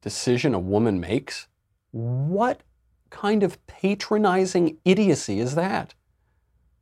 [0.00, 1.48] decision a woman makes.
[1.90, 2.62] What
[3.10, 5.94] kind of patronizing idiocy is that?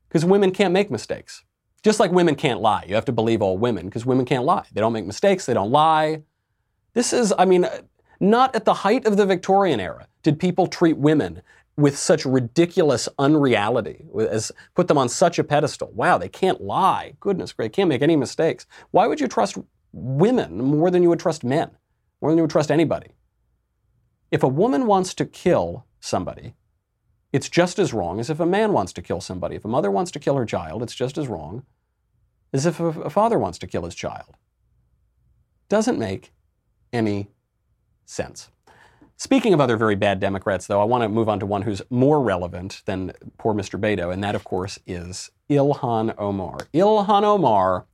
[0.08, 1.44] Because women can't make mistakes.
[1.82, 2.84] Just like women can't lie.
[2.86, 4.66] You have to believe all women because women can't lie.
[4.72, 6.22] They don't make mistakes, they don't lie.
[6.98, 7.64] This is, I mean,
[8.18, 11.42] not at the height of the Victorian era did people treat women
[11.76, 15.92] with such ridiculous unreality, as put them on such a pedestal.
[15.94, 17.14] Wow, they can't lie.
[17.20, 18.66] Goodness gracious, can't make any mistakes.
[18.90, 19.58] Why would you trust
[19.92, 21.70] women more than you would trust men,
[22.20, 23.12] more than you would trust anybody?
[24.32, 26.56] If a woman wants to kill somebody,
[27.32, 29.54] it's just as wrong as if a man wants to kill somebody.
[29.54, 31.62] If a mother wants to kill her child, it's just as wrong
[32.52, 34.34] as if a father wants to kill his child.
[35.68, 36.32] Doesn't make
[36.92, 37.28] any
[38.04, 38.50] sense.
[39.16, 41.82] Speaking of other very bad Democrats, though, I want to move on to one who's
[41.90, 43.78] more relevant than poor Mr.
[43.78, 46.58] Beto, and that, of course, is Ilhan Omar.
[46.72, 47.86] Ilhan Omar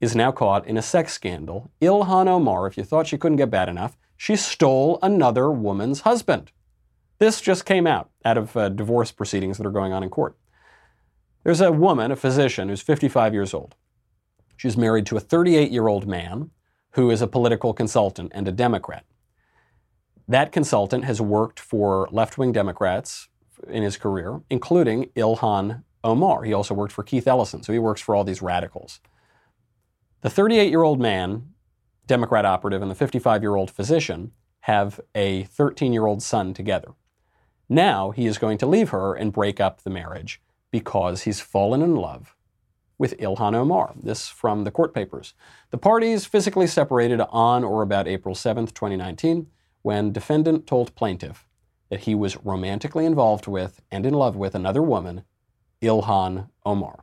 [0.00, 1.70] is now caught in a sex scandal.
[1.82, 6.50] Ilhan Omar, if you thought she couldn't get bad enough, she stole another woman's husband.
[7.18, 10.36] This just came out out of uh, divorce proceedings that are going on in court.
[11.44, 13.74] There's a woman, a physician, who's 55 years old.
[14.56, 16.50] She's married to a 38 year old man
[16.92, 19.04] who is a political consultant and a Democrat.
[20.28, 23.28] That consultant has worked for left wing Democrats
[23.68, 26.44] in his career, including Ilhan Omar.
[26.44, 29.00] He also worked for Keith Ellison, so he works for all these radicals.
[30.20, 31.48] The 38 year old man,
[32.06, 36.92] Democrat operative, and the 55 year old physician have a 13 year old son together.
[37.68, 40.40] Now he is going to leave her and break up the marriage
[40.70, 42.36] because he's fallen in love
[43.02, 43.94] with Ilhan Omar.
[44.00, 45.34] This from the court papers.
[45.72, 49.48] The parties physically separated on or about April 7, 2019,
[49.82, 51.44] when defendant told plaintiff
[51.90, 55.24] that he was romantically involved with and in love with another woman,
[55.82, 57.02] Ilhan Omar.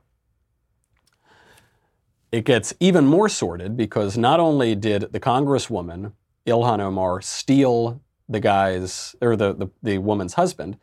[2.32, 6.14] It gets even more sordid because not only did the congresswoman
[6.48, 10.78] Ilhan Omar steal the guy's or the, the, the woman's husband,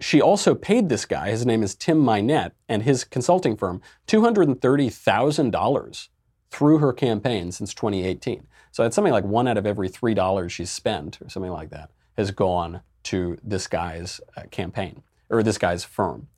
[0.00, 6.08] she also paid this guy, his name is Tim Mynett, and his consulting firm $230,000
[6.50, 8.46] through her campaign since 2018.
[8.70, 11.70] So it's something like one out of every three dollars she's spent, or something like
[11.70, 16.28] that, has gone to this guy's uh, campaign or this guy's firm.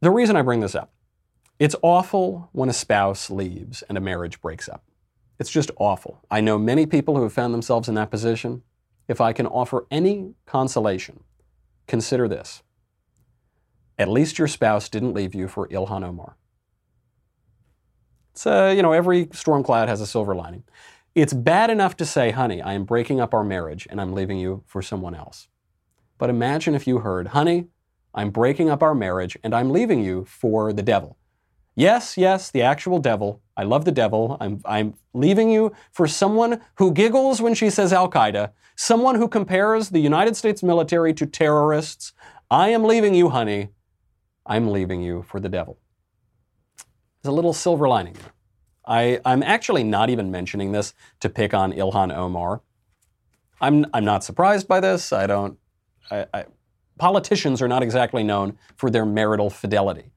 [0.00, 0.92] The reason I bring this up,
[1.58, 4.84] it's awful when a spouse leaves and a marriage breaks up.
[5.38, 6.20] It's just awful.
[6.30, 8.62] I know many people who have found themselves in that position.
[9.08, 11.24] If I can offer any consolation,
[11.92, 12.62] consider this.
[13.98, 16.38] At least your spouse didn't leave you for Ilhan Omar.
[18.30, 20.64] It's, uh, you know, every storm cloud has a silver lining.
[21.14, 24.38] It's bad enough to say, honey, I am breaking up our marriage and I'm leaving
[24.38, 25.48] you for someone else.
[26.16, 27.66] But imagine if you heard, honey,
[28.14, 31.18] I'm breaking up our marriage and I'm leaving you for the devil.
[31.74, 33.40] Yes, yes, the actual devil.
[33.56, 34.36] I love the devil.
[34.40, 39.28] I'm, I'm leaving you for someone who giggles when she says Al Qaeda, someone who
[39.28, 42.12] compares the United States military to terrorists.
[42.50, 43.70] I am leaving you, honey.
[44.44, 45.78] I'm leaving you for the devil.
[47.22, 48.32] There's a little silver lining there.
[48.84, 52.62] I, I'm actually not even mentioning this to pick on Ilhan Omar.
[53.60, 55.12] I'm, I'm not surprised by this.
[55.12, 55.58] I don't.
[56.10, 56.44] I, I,
[56.98, 60.10] politicians are not exactly known for their marital fidelity.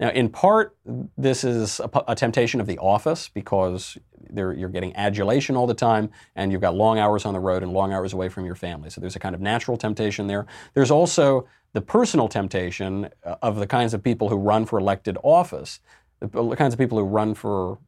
[0.00, 0.76] Now, in part,
[1.16, 3.98] this is a, a temptation of the office because
[4.34, 7.72] you're getting adulation all the time and you've got long hours on the road and
[7.72, 8.90] long hours away from your family.
[8.90, 10.46] So there's a kind of natural temptation there.
[10.74, 15.18] There's also the personal temptation uh, of the kinds of people who run for elected
[15.22, 15.80] office,
[16.20, 17.78] the kinds of people who run for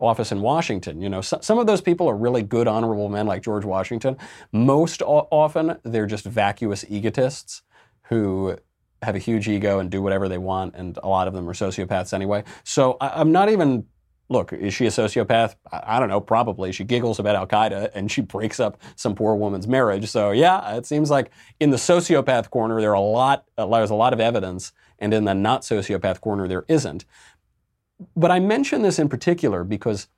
[0.00, 1.00] office in Washington.
[1.00, 4.16] You know, so, some of those people are really good, honorable men like George Washington.
[4.52, 7.62] Most o- often, they're just vacuous egotists
[8.02, 8.56] who
[9.02, 11.54] have a huge ego and do whatever they want, and a lot of them are
[11.54, 12.44] sociopaths anyway.
[12.64, 13.86] So I, am not even.
[14.30, 15.54] Look, is she a sociopath?
[15.72, 16.20] I, I don't know.
[16.20, 16.72] Probably.
[16.72, 20.06] She giggles about Al Qaeda and she breaks up some poor woman's marriage.
[20.10, 21.30] So yeah, it seems like
[21.60, 23.44] in the sociopath corner there are a lot.
[23.56, 27.04] Uh, there's a lot of evidence, and in the not sociopath corner there isn't.
[28.16, 30.08] But I mention this in particular because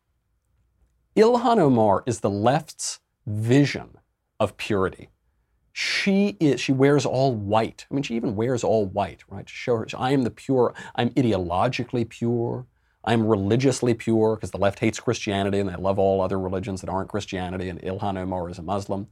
[1.16, 3.98] Ilhan Omar is the left's vision
[4.38, 5.10] of purity
[5.72, 7.86] she is she wears all white.
[7.90, 9.46] I mean she even wears all white right?
[9.46, 12.66] To show her i am the pure i'm ideologically pure.
[13.02, 16.90] I'm religiously pure because the left hates christianity and they love all other religions that
[16.90, 19.08] aren't christianity and ilhan omar is a muslim.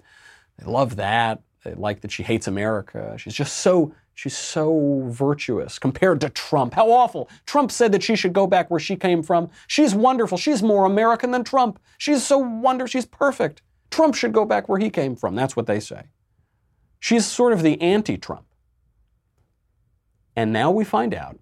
[0.59, 1.43] They love that.
[1.65, 3.15] They like that she hates america.
[3.19, 6.75] She's just so she's so virtuous compared to trump.
[6.75, 7.31] How awful.
[7.47, 9.49] Trump said that she should go back where she came from.
[9.69, 10.37] She's wonderful.
[10.39, 11.79] She's more american than trump.
[11.99, 13.63] She's so wonderful she's perfect.
[13.91, 15.37] Trump should go back where he came from.
[15.37, 16.03] That's what they say
[17.01, 18.47] She's sort of the anti Trump.
[20.37, 21.39] And now we find out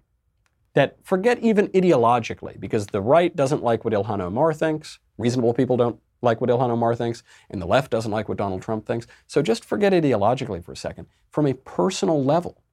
[0.73, 5.77] that forget even ideologically, because the right doesn't like what Ilhan Omar thinks, reasonable people
[5.77, 9.07] don't like what Ilhan Omar thinks, and the left doesn't like what Donald Trump thinks.
[9.27, 11.07] So just forget ideologically for a second.
[11.29, 12.63] From a personal level,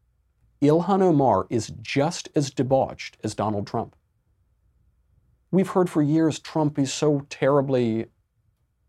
[0.62, 3.96] Ilhan Omar is just as debauched as Donald Trump.
[5.50, 8.06] We've heard for years Trump is so terribly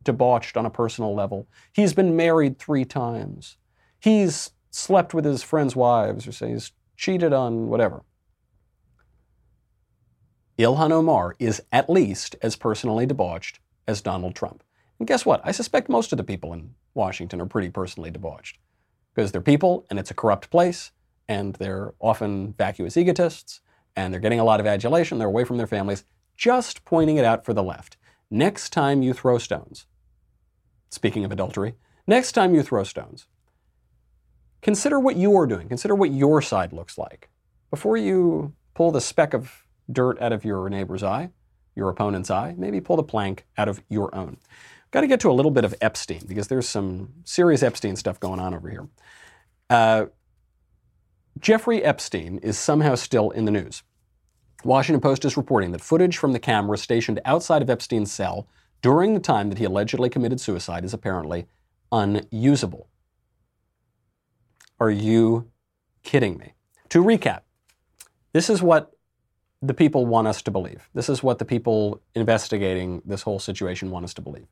[0.04, 1.48] debauched on a personal level.
[1.74, 3.58] He's been married three times
[4.06, 8.04] he's slept with his friends' wives or say he's cheated on whatever.
[10.60, 14.64] Ilhan Omar is at least as personally debauched as Donald Trump.
[15.00, 15.42] And guess what?
[15.44, 18.60] I suspect most of the people in Washington are pretty personally debauched
[19.14, 20.92] because they're people and it's a corrupt place
[21.28, 23.60] and they're often vacuous egotists
[23.96, 25.18] and they're getting a lot of adulation.
[25.18, 26.06] They're away from their families.
[26.38, 27.98] Just pointing it out for the left.
[28.30, 29.88] Next time you throw stones,
[30.92, 31.74] speaking of adultery,
[32.06, 33.28] next time you throw stones,
[34.66, 35.68] consider what you're doing.
[35.68, 37.30] Consider what your side looks like.
[37.70, 41.30] Before you pull the speck of dirt out of your neighbor's eye,
[41.76, 44.38] your opponent's eye, maybe pull the plank out of your own.
[44.90, 48.20] Got to get to a little bit of Epstein because there's some serious Epstein stuff
[48.20, 48.88] going on over here.
[49.70, 50.06] Uh,
[51.40, 53.84] Jeffrey Epstein is somehow still in the news.
[54.64, 58.48] Washington Post is reporting that footage from the camera stationed outside of Epstein's cell
[58.82, 61.46] during the time that he allegedly committed suicide is apparently
[61.92, 62.88] unusable.
[64.80, 65.52] Are you
[66.04, 66.54] kidding me?
[66.90, 67.42] To recap,
[68.34, 68.92] this is what
[69.62, 70.90] the people want us to believe.
[70.94, 74.48] This is what the people investigating this whole situation want us to believe.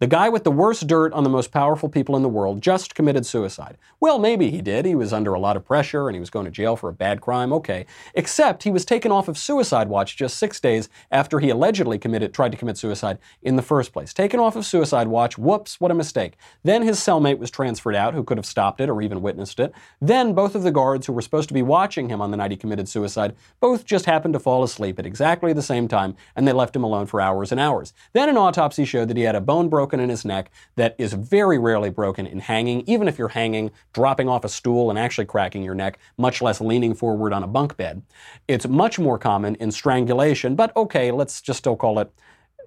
[0.00, 2.94] The guy with the worst dirt on the most powerful people in the world just
[2.94, 3.76] committed suicide.
[4.00, 4.86] Well, maybe he did.
[4.86, 6.94] He was under a lot of pressure and he was going to jail for a
[6.94, 7.52] bad crime.
[7.52, 7.84] Okay.
[8.14, 12.32] Except he was taken off of suicide watch just six days after he allegedly committed,
[12.32, 14.14] tried to commit suicide in the first place.
[14.14, 15.36] Taken off of suicide watch.
[15.36, 16.38] Whoops, what a mistake.
[16.64, 19.74] Then his cellmate was transferred out, who could have stopped it or even witnessed it.
[20.00, 22.52] Then both of the guards who were supposed to be watching him on the night
[22.52, 26.48] he committed suicide both just happened to fall asleep at exactly the same time and
[26.48, 27.92] they left him alone for hours and hours.
[28.14, 31.14] Then an autopsy showed that he had a bone broken in his neck that is
[31.14, 35.24] very rarely broken in hanging, even if you're hanging, dropping off a stool and actually
[35.24, 38.02] cracking your neck, much less leaning forward on a bunk bed.
[38.46, 42.12] It's much more common in strangulation, but okay, let's just still call it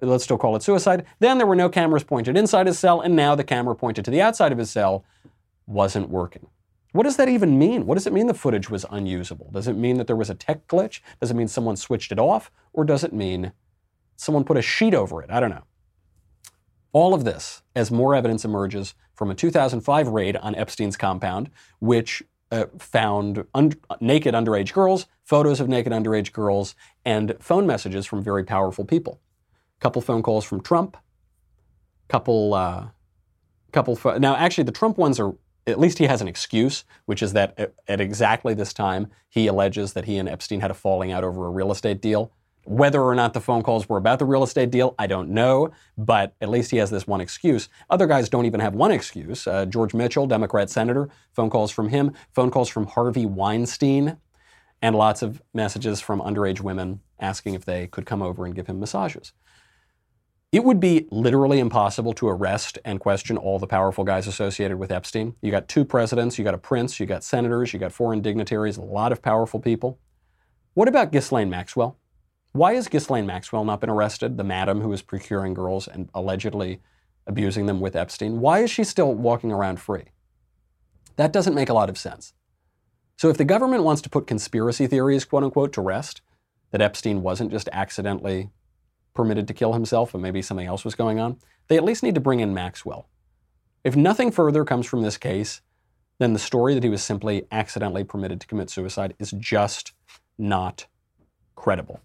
[0.02, 1.04] let's still call it suicide.
[1.20, 4.10] Then there were no cameras pointed inside his cell, and now the camera pointed to
[4.10, 5.04] the outside of his cell
[5.66, 6.48] wasn't working.
[6.92, 7.86] What does that even mean?
[7.86, 9.50] What does it mean the footage was unusable?
[9.50, 11.00] Does it mean that there was a tech glitch?
[11.20, 12.52] Does it mean someone switched it off?
[12.72, 13.52] Or does it mean
[14.16, 15.30] someone put a sheet over it?
[15.30, 15.64] I don't know.
[16.94, 22.22] All of this as more evidence emerges from a 2005 raid on Epstein's compound, which
[22.52, 28.22] uh, found un- naked underage girls, photos of naked underage girls, and phone messages from
[28.22, 29.20] very powerful people.
[29.78, 30.96] A Couple phone calls from Trump.
[32.08, 32.86] Couple, uh,
[33.72, 33.96] couple.
[33.96, 35.34] Fo- now, actually, the Trump ones are.
[35.66, 39.46] At least he has an excuse, which is that at, at exactly this time he
[39.46, 42.32] alleges that he and Epstein had a falling out over a real estate deal.
[42.66, 45.70] Whether or not the phone calls were about the real estate deal, I don't know,
[45.98, 47.68] but at least he has this one excuse.
[47.90, 49.46] Other guys don't even have one excuse.
[49.46, 54.16] Uh, George Mitchell, Democrat senator, phone calls from him, phone calls from Harvey Weinstein,
[54.80, 58.66] and lots of messages from underage women asking if they could come over and give
[58.66, 59.32] him massages.
[60.52, 64.92] It would be literally impossible to arrest and question all the powerful guys associated with
[64.92, 65.34] Epstein.
[65.42, 68.76] You got two presidents, you got a prince, you got senators, you got foreign dignitaries,
[68.76, 69.98] a lot of powerful people.
[70.74, 71.98] What about Ghislaine Maxwell?
[72.54, 76.80] Why has Ghislaine Maxwell not been arrested, the madam who was procuring girls and allegedly
[77.26, 78.38] abusing them with Epstein?
[78.38, 80.04] Why is she still walking around free?
[81.16, 82.32] That doesn't make a lot of sense.
[83.16, 86.22] So if the government wants to put conspiracy theories, quote unquote, to rest,
[86.70, 88.50] that Epstein wasn't just accidentally
[89.14, 92.14] permitted to kill himself and maybe something else was going on, they at least need
[92.14, 93.08] to bring in Maxwell.
[93.82, 95.60] If nothing further comes from this case,
[96.20, 99.90] then the story that he was simply accidentally permitted to commit suicide is just
[100.38, 100.86] not
[101.56, 102.00] credible.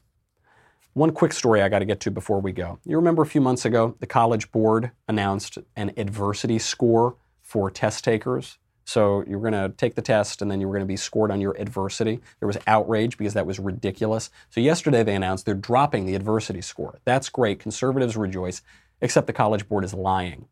[0.93, 2.79] One quick story I got to get to before we go.
[2.83, 8.03] You remember a few months ago, the College Board announced an adversity score for test
[8.03, 8.57] takers.
[8.85, 11.29] So you're going to take the test and then you were going to be scored
[11.29, 12.21] on your adversity.
[12.39, 14.31] There was outrage because that was ridiculous.
[14.49, 16.97] So yesterday they announced they're dropping the adversity score.
[17.05, 17.59] That's great.
[17.59, 18.63] Conservatives rejoice,
[18.99, 20.47] except the College Board is lying.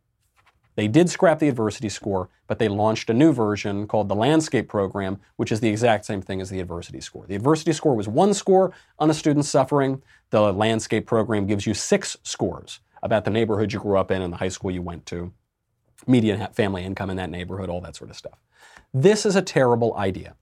[0.77, 4.69] They did scrap the adversity score, but they launched a new version called the Landscape
[4.69, 7.25] Program, which is the exact same thing as the adversity score.
[7.25, 10.03] The adversity score was one score on a student's suffering.
[10.29, 14.31] The Landscape Program gives you six scores about the neighborhood you grew up in and
[14.31, 15.33] the high school you went to
[16.05, 18.37] median family income in that neighborhood, all that sort of stuff.
[18.93, 20.35] This is a terrible idea,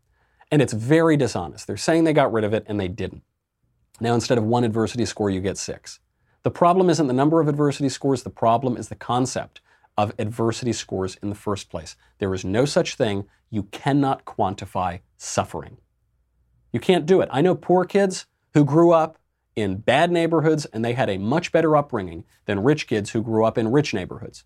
[0.51, 1.65] and it's very dishonest.
[1.65, 3.23] They're saying they got rid of it, and they didn't.
[4.01, 6.01] Now, instead of one adversity score, you get six.
[6.43, 9.61] The problem isn't the number of adversity scores, the problem is the concept
[9.97, 11.95] of adversity scores in the first place.
[12.19, 13.25] There is no such thing.
[13.49, 15.77] You cannot quantify suffering.
[16.73, 17.29] You can't do it.
[17.31, 19.17] I know poor kids who grew up
[19.55, 23.45] in bad neighborhoods and they had a much better upbringing than rich kids who grew
[23.45, 24.43] up in rich neighborhoods.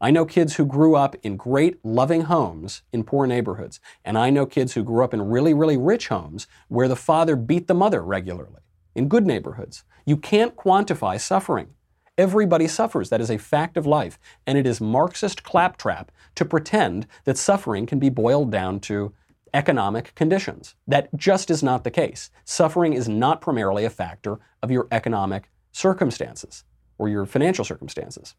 [0.00, 3.80] I know kids who grew up in great, loving homes in poor neighborhoods.
[4.02, 7.36] And I know kids who grew up in really, really rich homes where the father
[7.36, 8.62] beat the mother regularly
[8.94, 9.84] in good neighborhoods.
[10.06, 11.74] You can't quantify suffering.
[12.18, 13.08] Everybody suffers.
[13.08, 14.18] That is a fact of life.
[14.46, 19.12] And it is Marxist claptrap to pretend that suffering can be boiled down to
[19.54, 20.74] economic conditions.
[20.86, 22.30] That just is not the case.
[22.44, 26.64] Suffering is not primarily a factor of your economic circumstances
[26.98, 28.34] or your financial circumstances.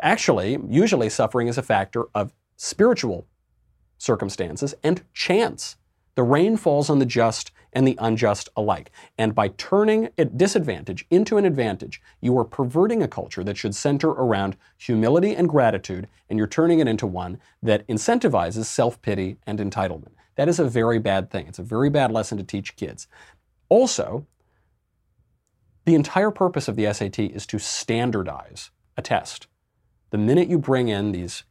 [0.00, 3.26] Actually, usually suffering is a factor of spiritual
[3.98, 5.76] circumstances and chance.
[6.18, 8.90] The rain falls on the just and the unjust alike.
[9.16, 13.72] And by turning a disadvantage into an advantage, you are perverting a culture that should
[13.72, 19.36] center around humility and gratitude, and you're turning it into one that incentivizes self pity
[19.46, 20.10] and entitlement.
[20.34, 21.46] That is a very bad thing.
[21.46, 23.06] It's a very bad lesson to teach kids.
[23.68, 24.26] Also,
[25.84, 29.46] the entire purpose of the SAT is to standardize a test.
[30.10, 31.44] The minute you bring in these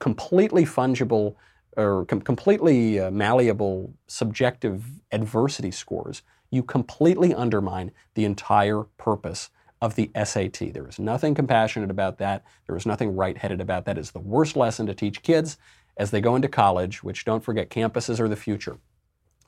[0.00, 1.36] completely fungible
[1.76, 9.50] or com- completely uh, malleable subjective adversity scores, you completely undermine the entire purpose
[9.80, 10.72] of the SAT.
[10.72, 12.44] There is nothing compassionate about that.
[12.66, 13.98] There is nothing right headed about that.
[13.98, 15.58] It's the worst lesson to teach kids
[15.96, 18.78] as they go into college, which don't forget campuses are the future.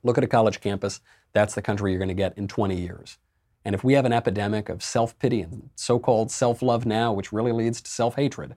[0.02, 1.00] Look at a college campus.
[1.32, 3.18] That's the country you're going to get in 20 years.
[3.64, 7.12] And if we have an epidemic of self pity and so called self love now,
[7.12, 8.54] which really leads to self hatred,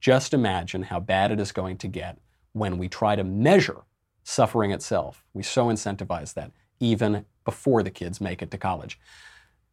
[0.00, 2.18] just imagine how bad it is going to get
[2.58, 3.82] when we try to measure
[4.24, 5.24] suffering itself.
[5.32, 8.98] We so incentivize that even before the kids make it to college.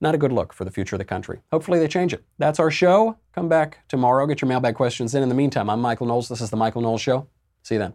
[0.01, 1.41] Not a good look for the future of the country.
[1.51, 2.23] Hopefully they change it.
[2.37, 3.17] That's our show.
[3.33, 4.25] Come back tomorrow.
[4.27, 5.23] Get your mailbag questions in.
[5.23, 6.29] In the meantime, I'm Michael Knowles.
[6.29, 7.27] This is The Michael Knowles Show.
[7.63, 7.93] See you then.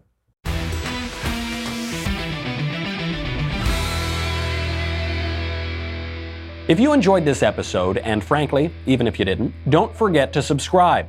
[6.67, 11.07] If you enjoyed this episode, and frankly, even if you didn't, don't forget to subscribe.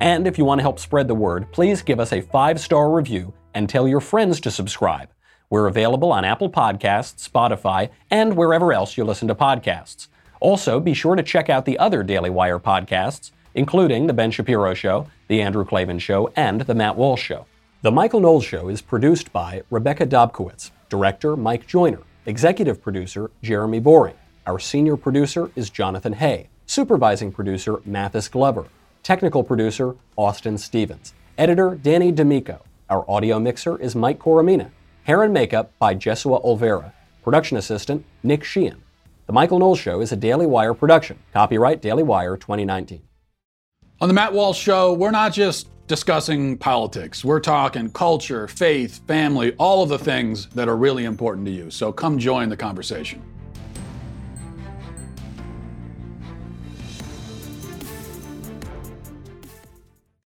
[0.00, 2.90] And if you want to help spread the word, please give us a five star
[2.90, 5.08] review and tell your friends to subscribe.
[5.48, 10.08] We're available on Apple Podcasts, Spotify, and wherever else you listen to podcasts.
[10.40, 14.74] Also, be sure to check out the other Daily Wire podcasts, including The Ben Shapiro
[14.74, 17.46] Show, The Andrew Klavan Show, and The Matt Walsh Show.
[17.82, 23.80] The Michael Knowles Show is produced by Rebecca Dobkowitz, director Mike Joyner, executive producer Jeremy
[23.80, 24.16] Boring.
[24.46, 28.66] Our senior producer is Jonathan Hay, supervising producer Mathis Glover,
[29.06, 32.64] technical producer Austin Stevens, editor Danny D'Amico.
[32.90, 34.72] Our audio mixer is Mike Coromina.
[35.04, 36.92] Hair and makeup by Jesua Olvera.
[37.22, 38.82] Production assistant Nick Sheehan.
[39.28, 41.20] The Michael Knowles Show is a Daily Wire production.
[41.32, 43.00] Copyright Daily Wire 2019.
[44.00, 47.24] On the Matt Walsh Show, we're not just discussing politics.
[47.24, 51.70] We're talking culture, faith, family, all of the things that are really important to you.
[51.70, 53.22] So come join the conversation.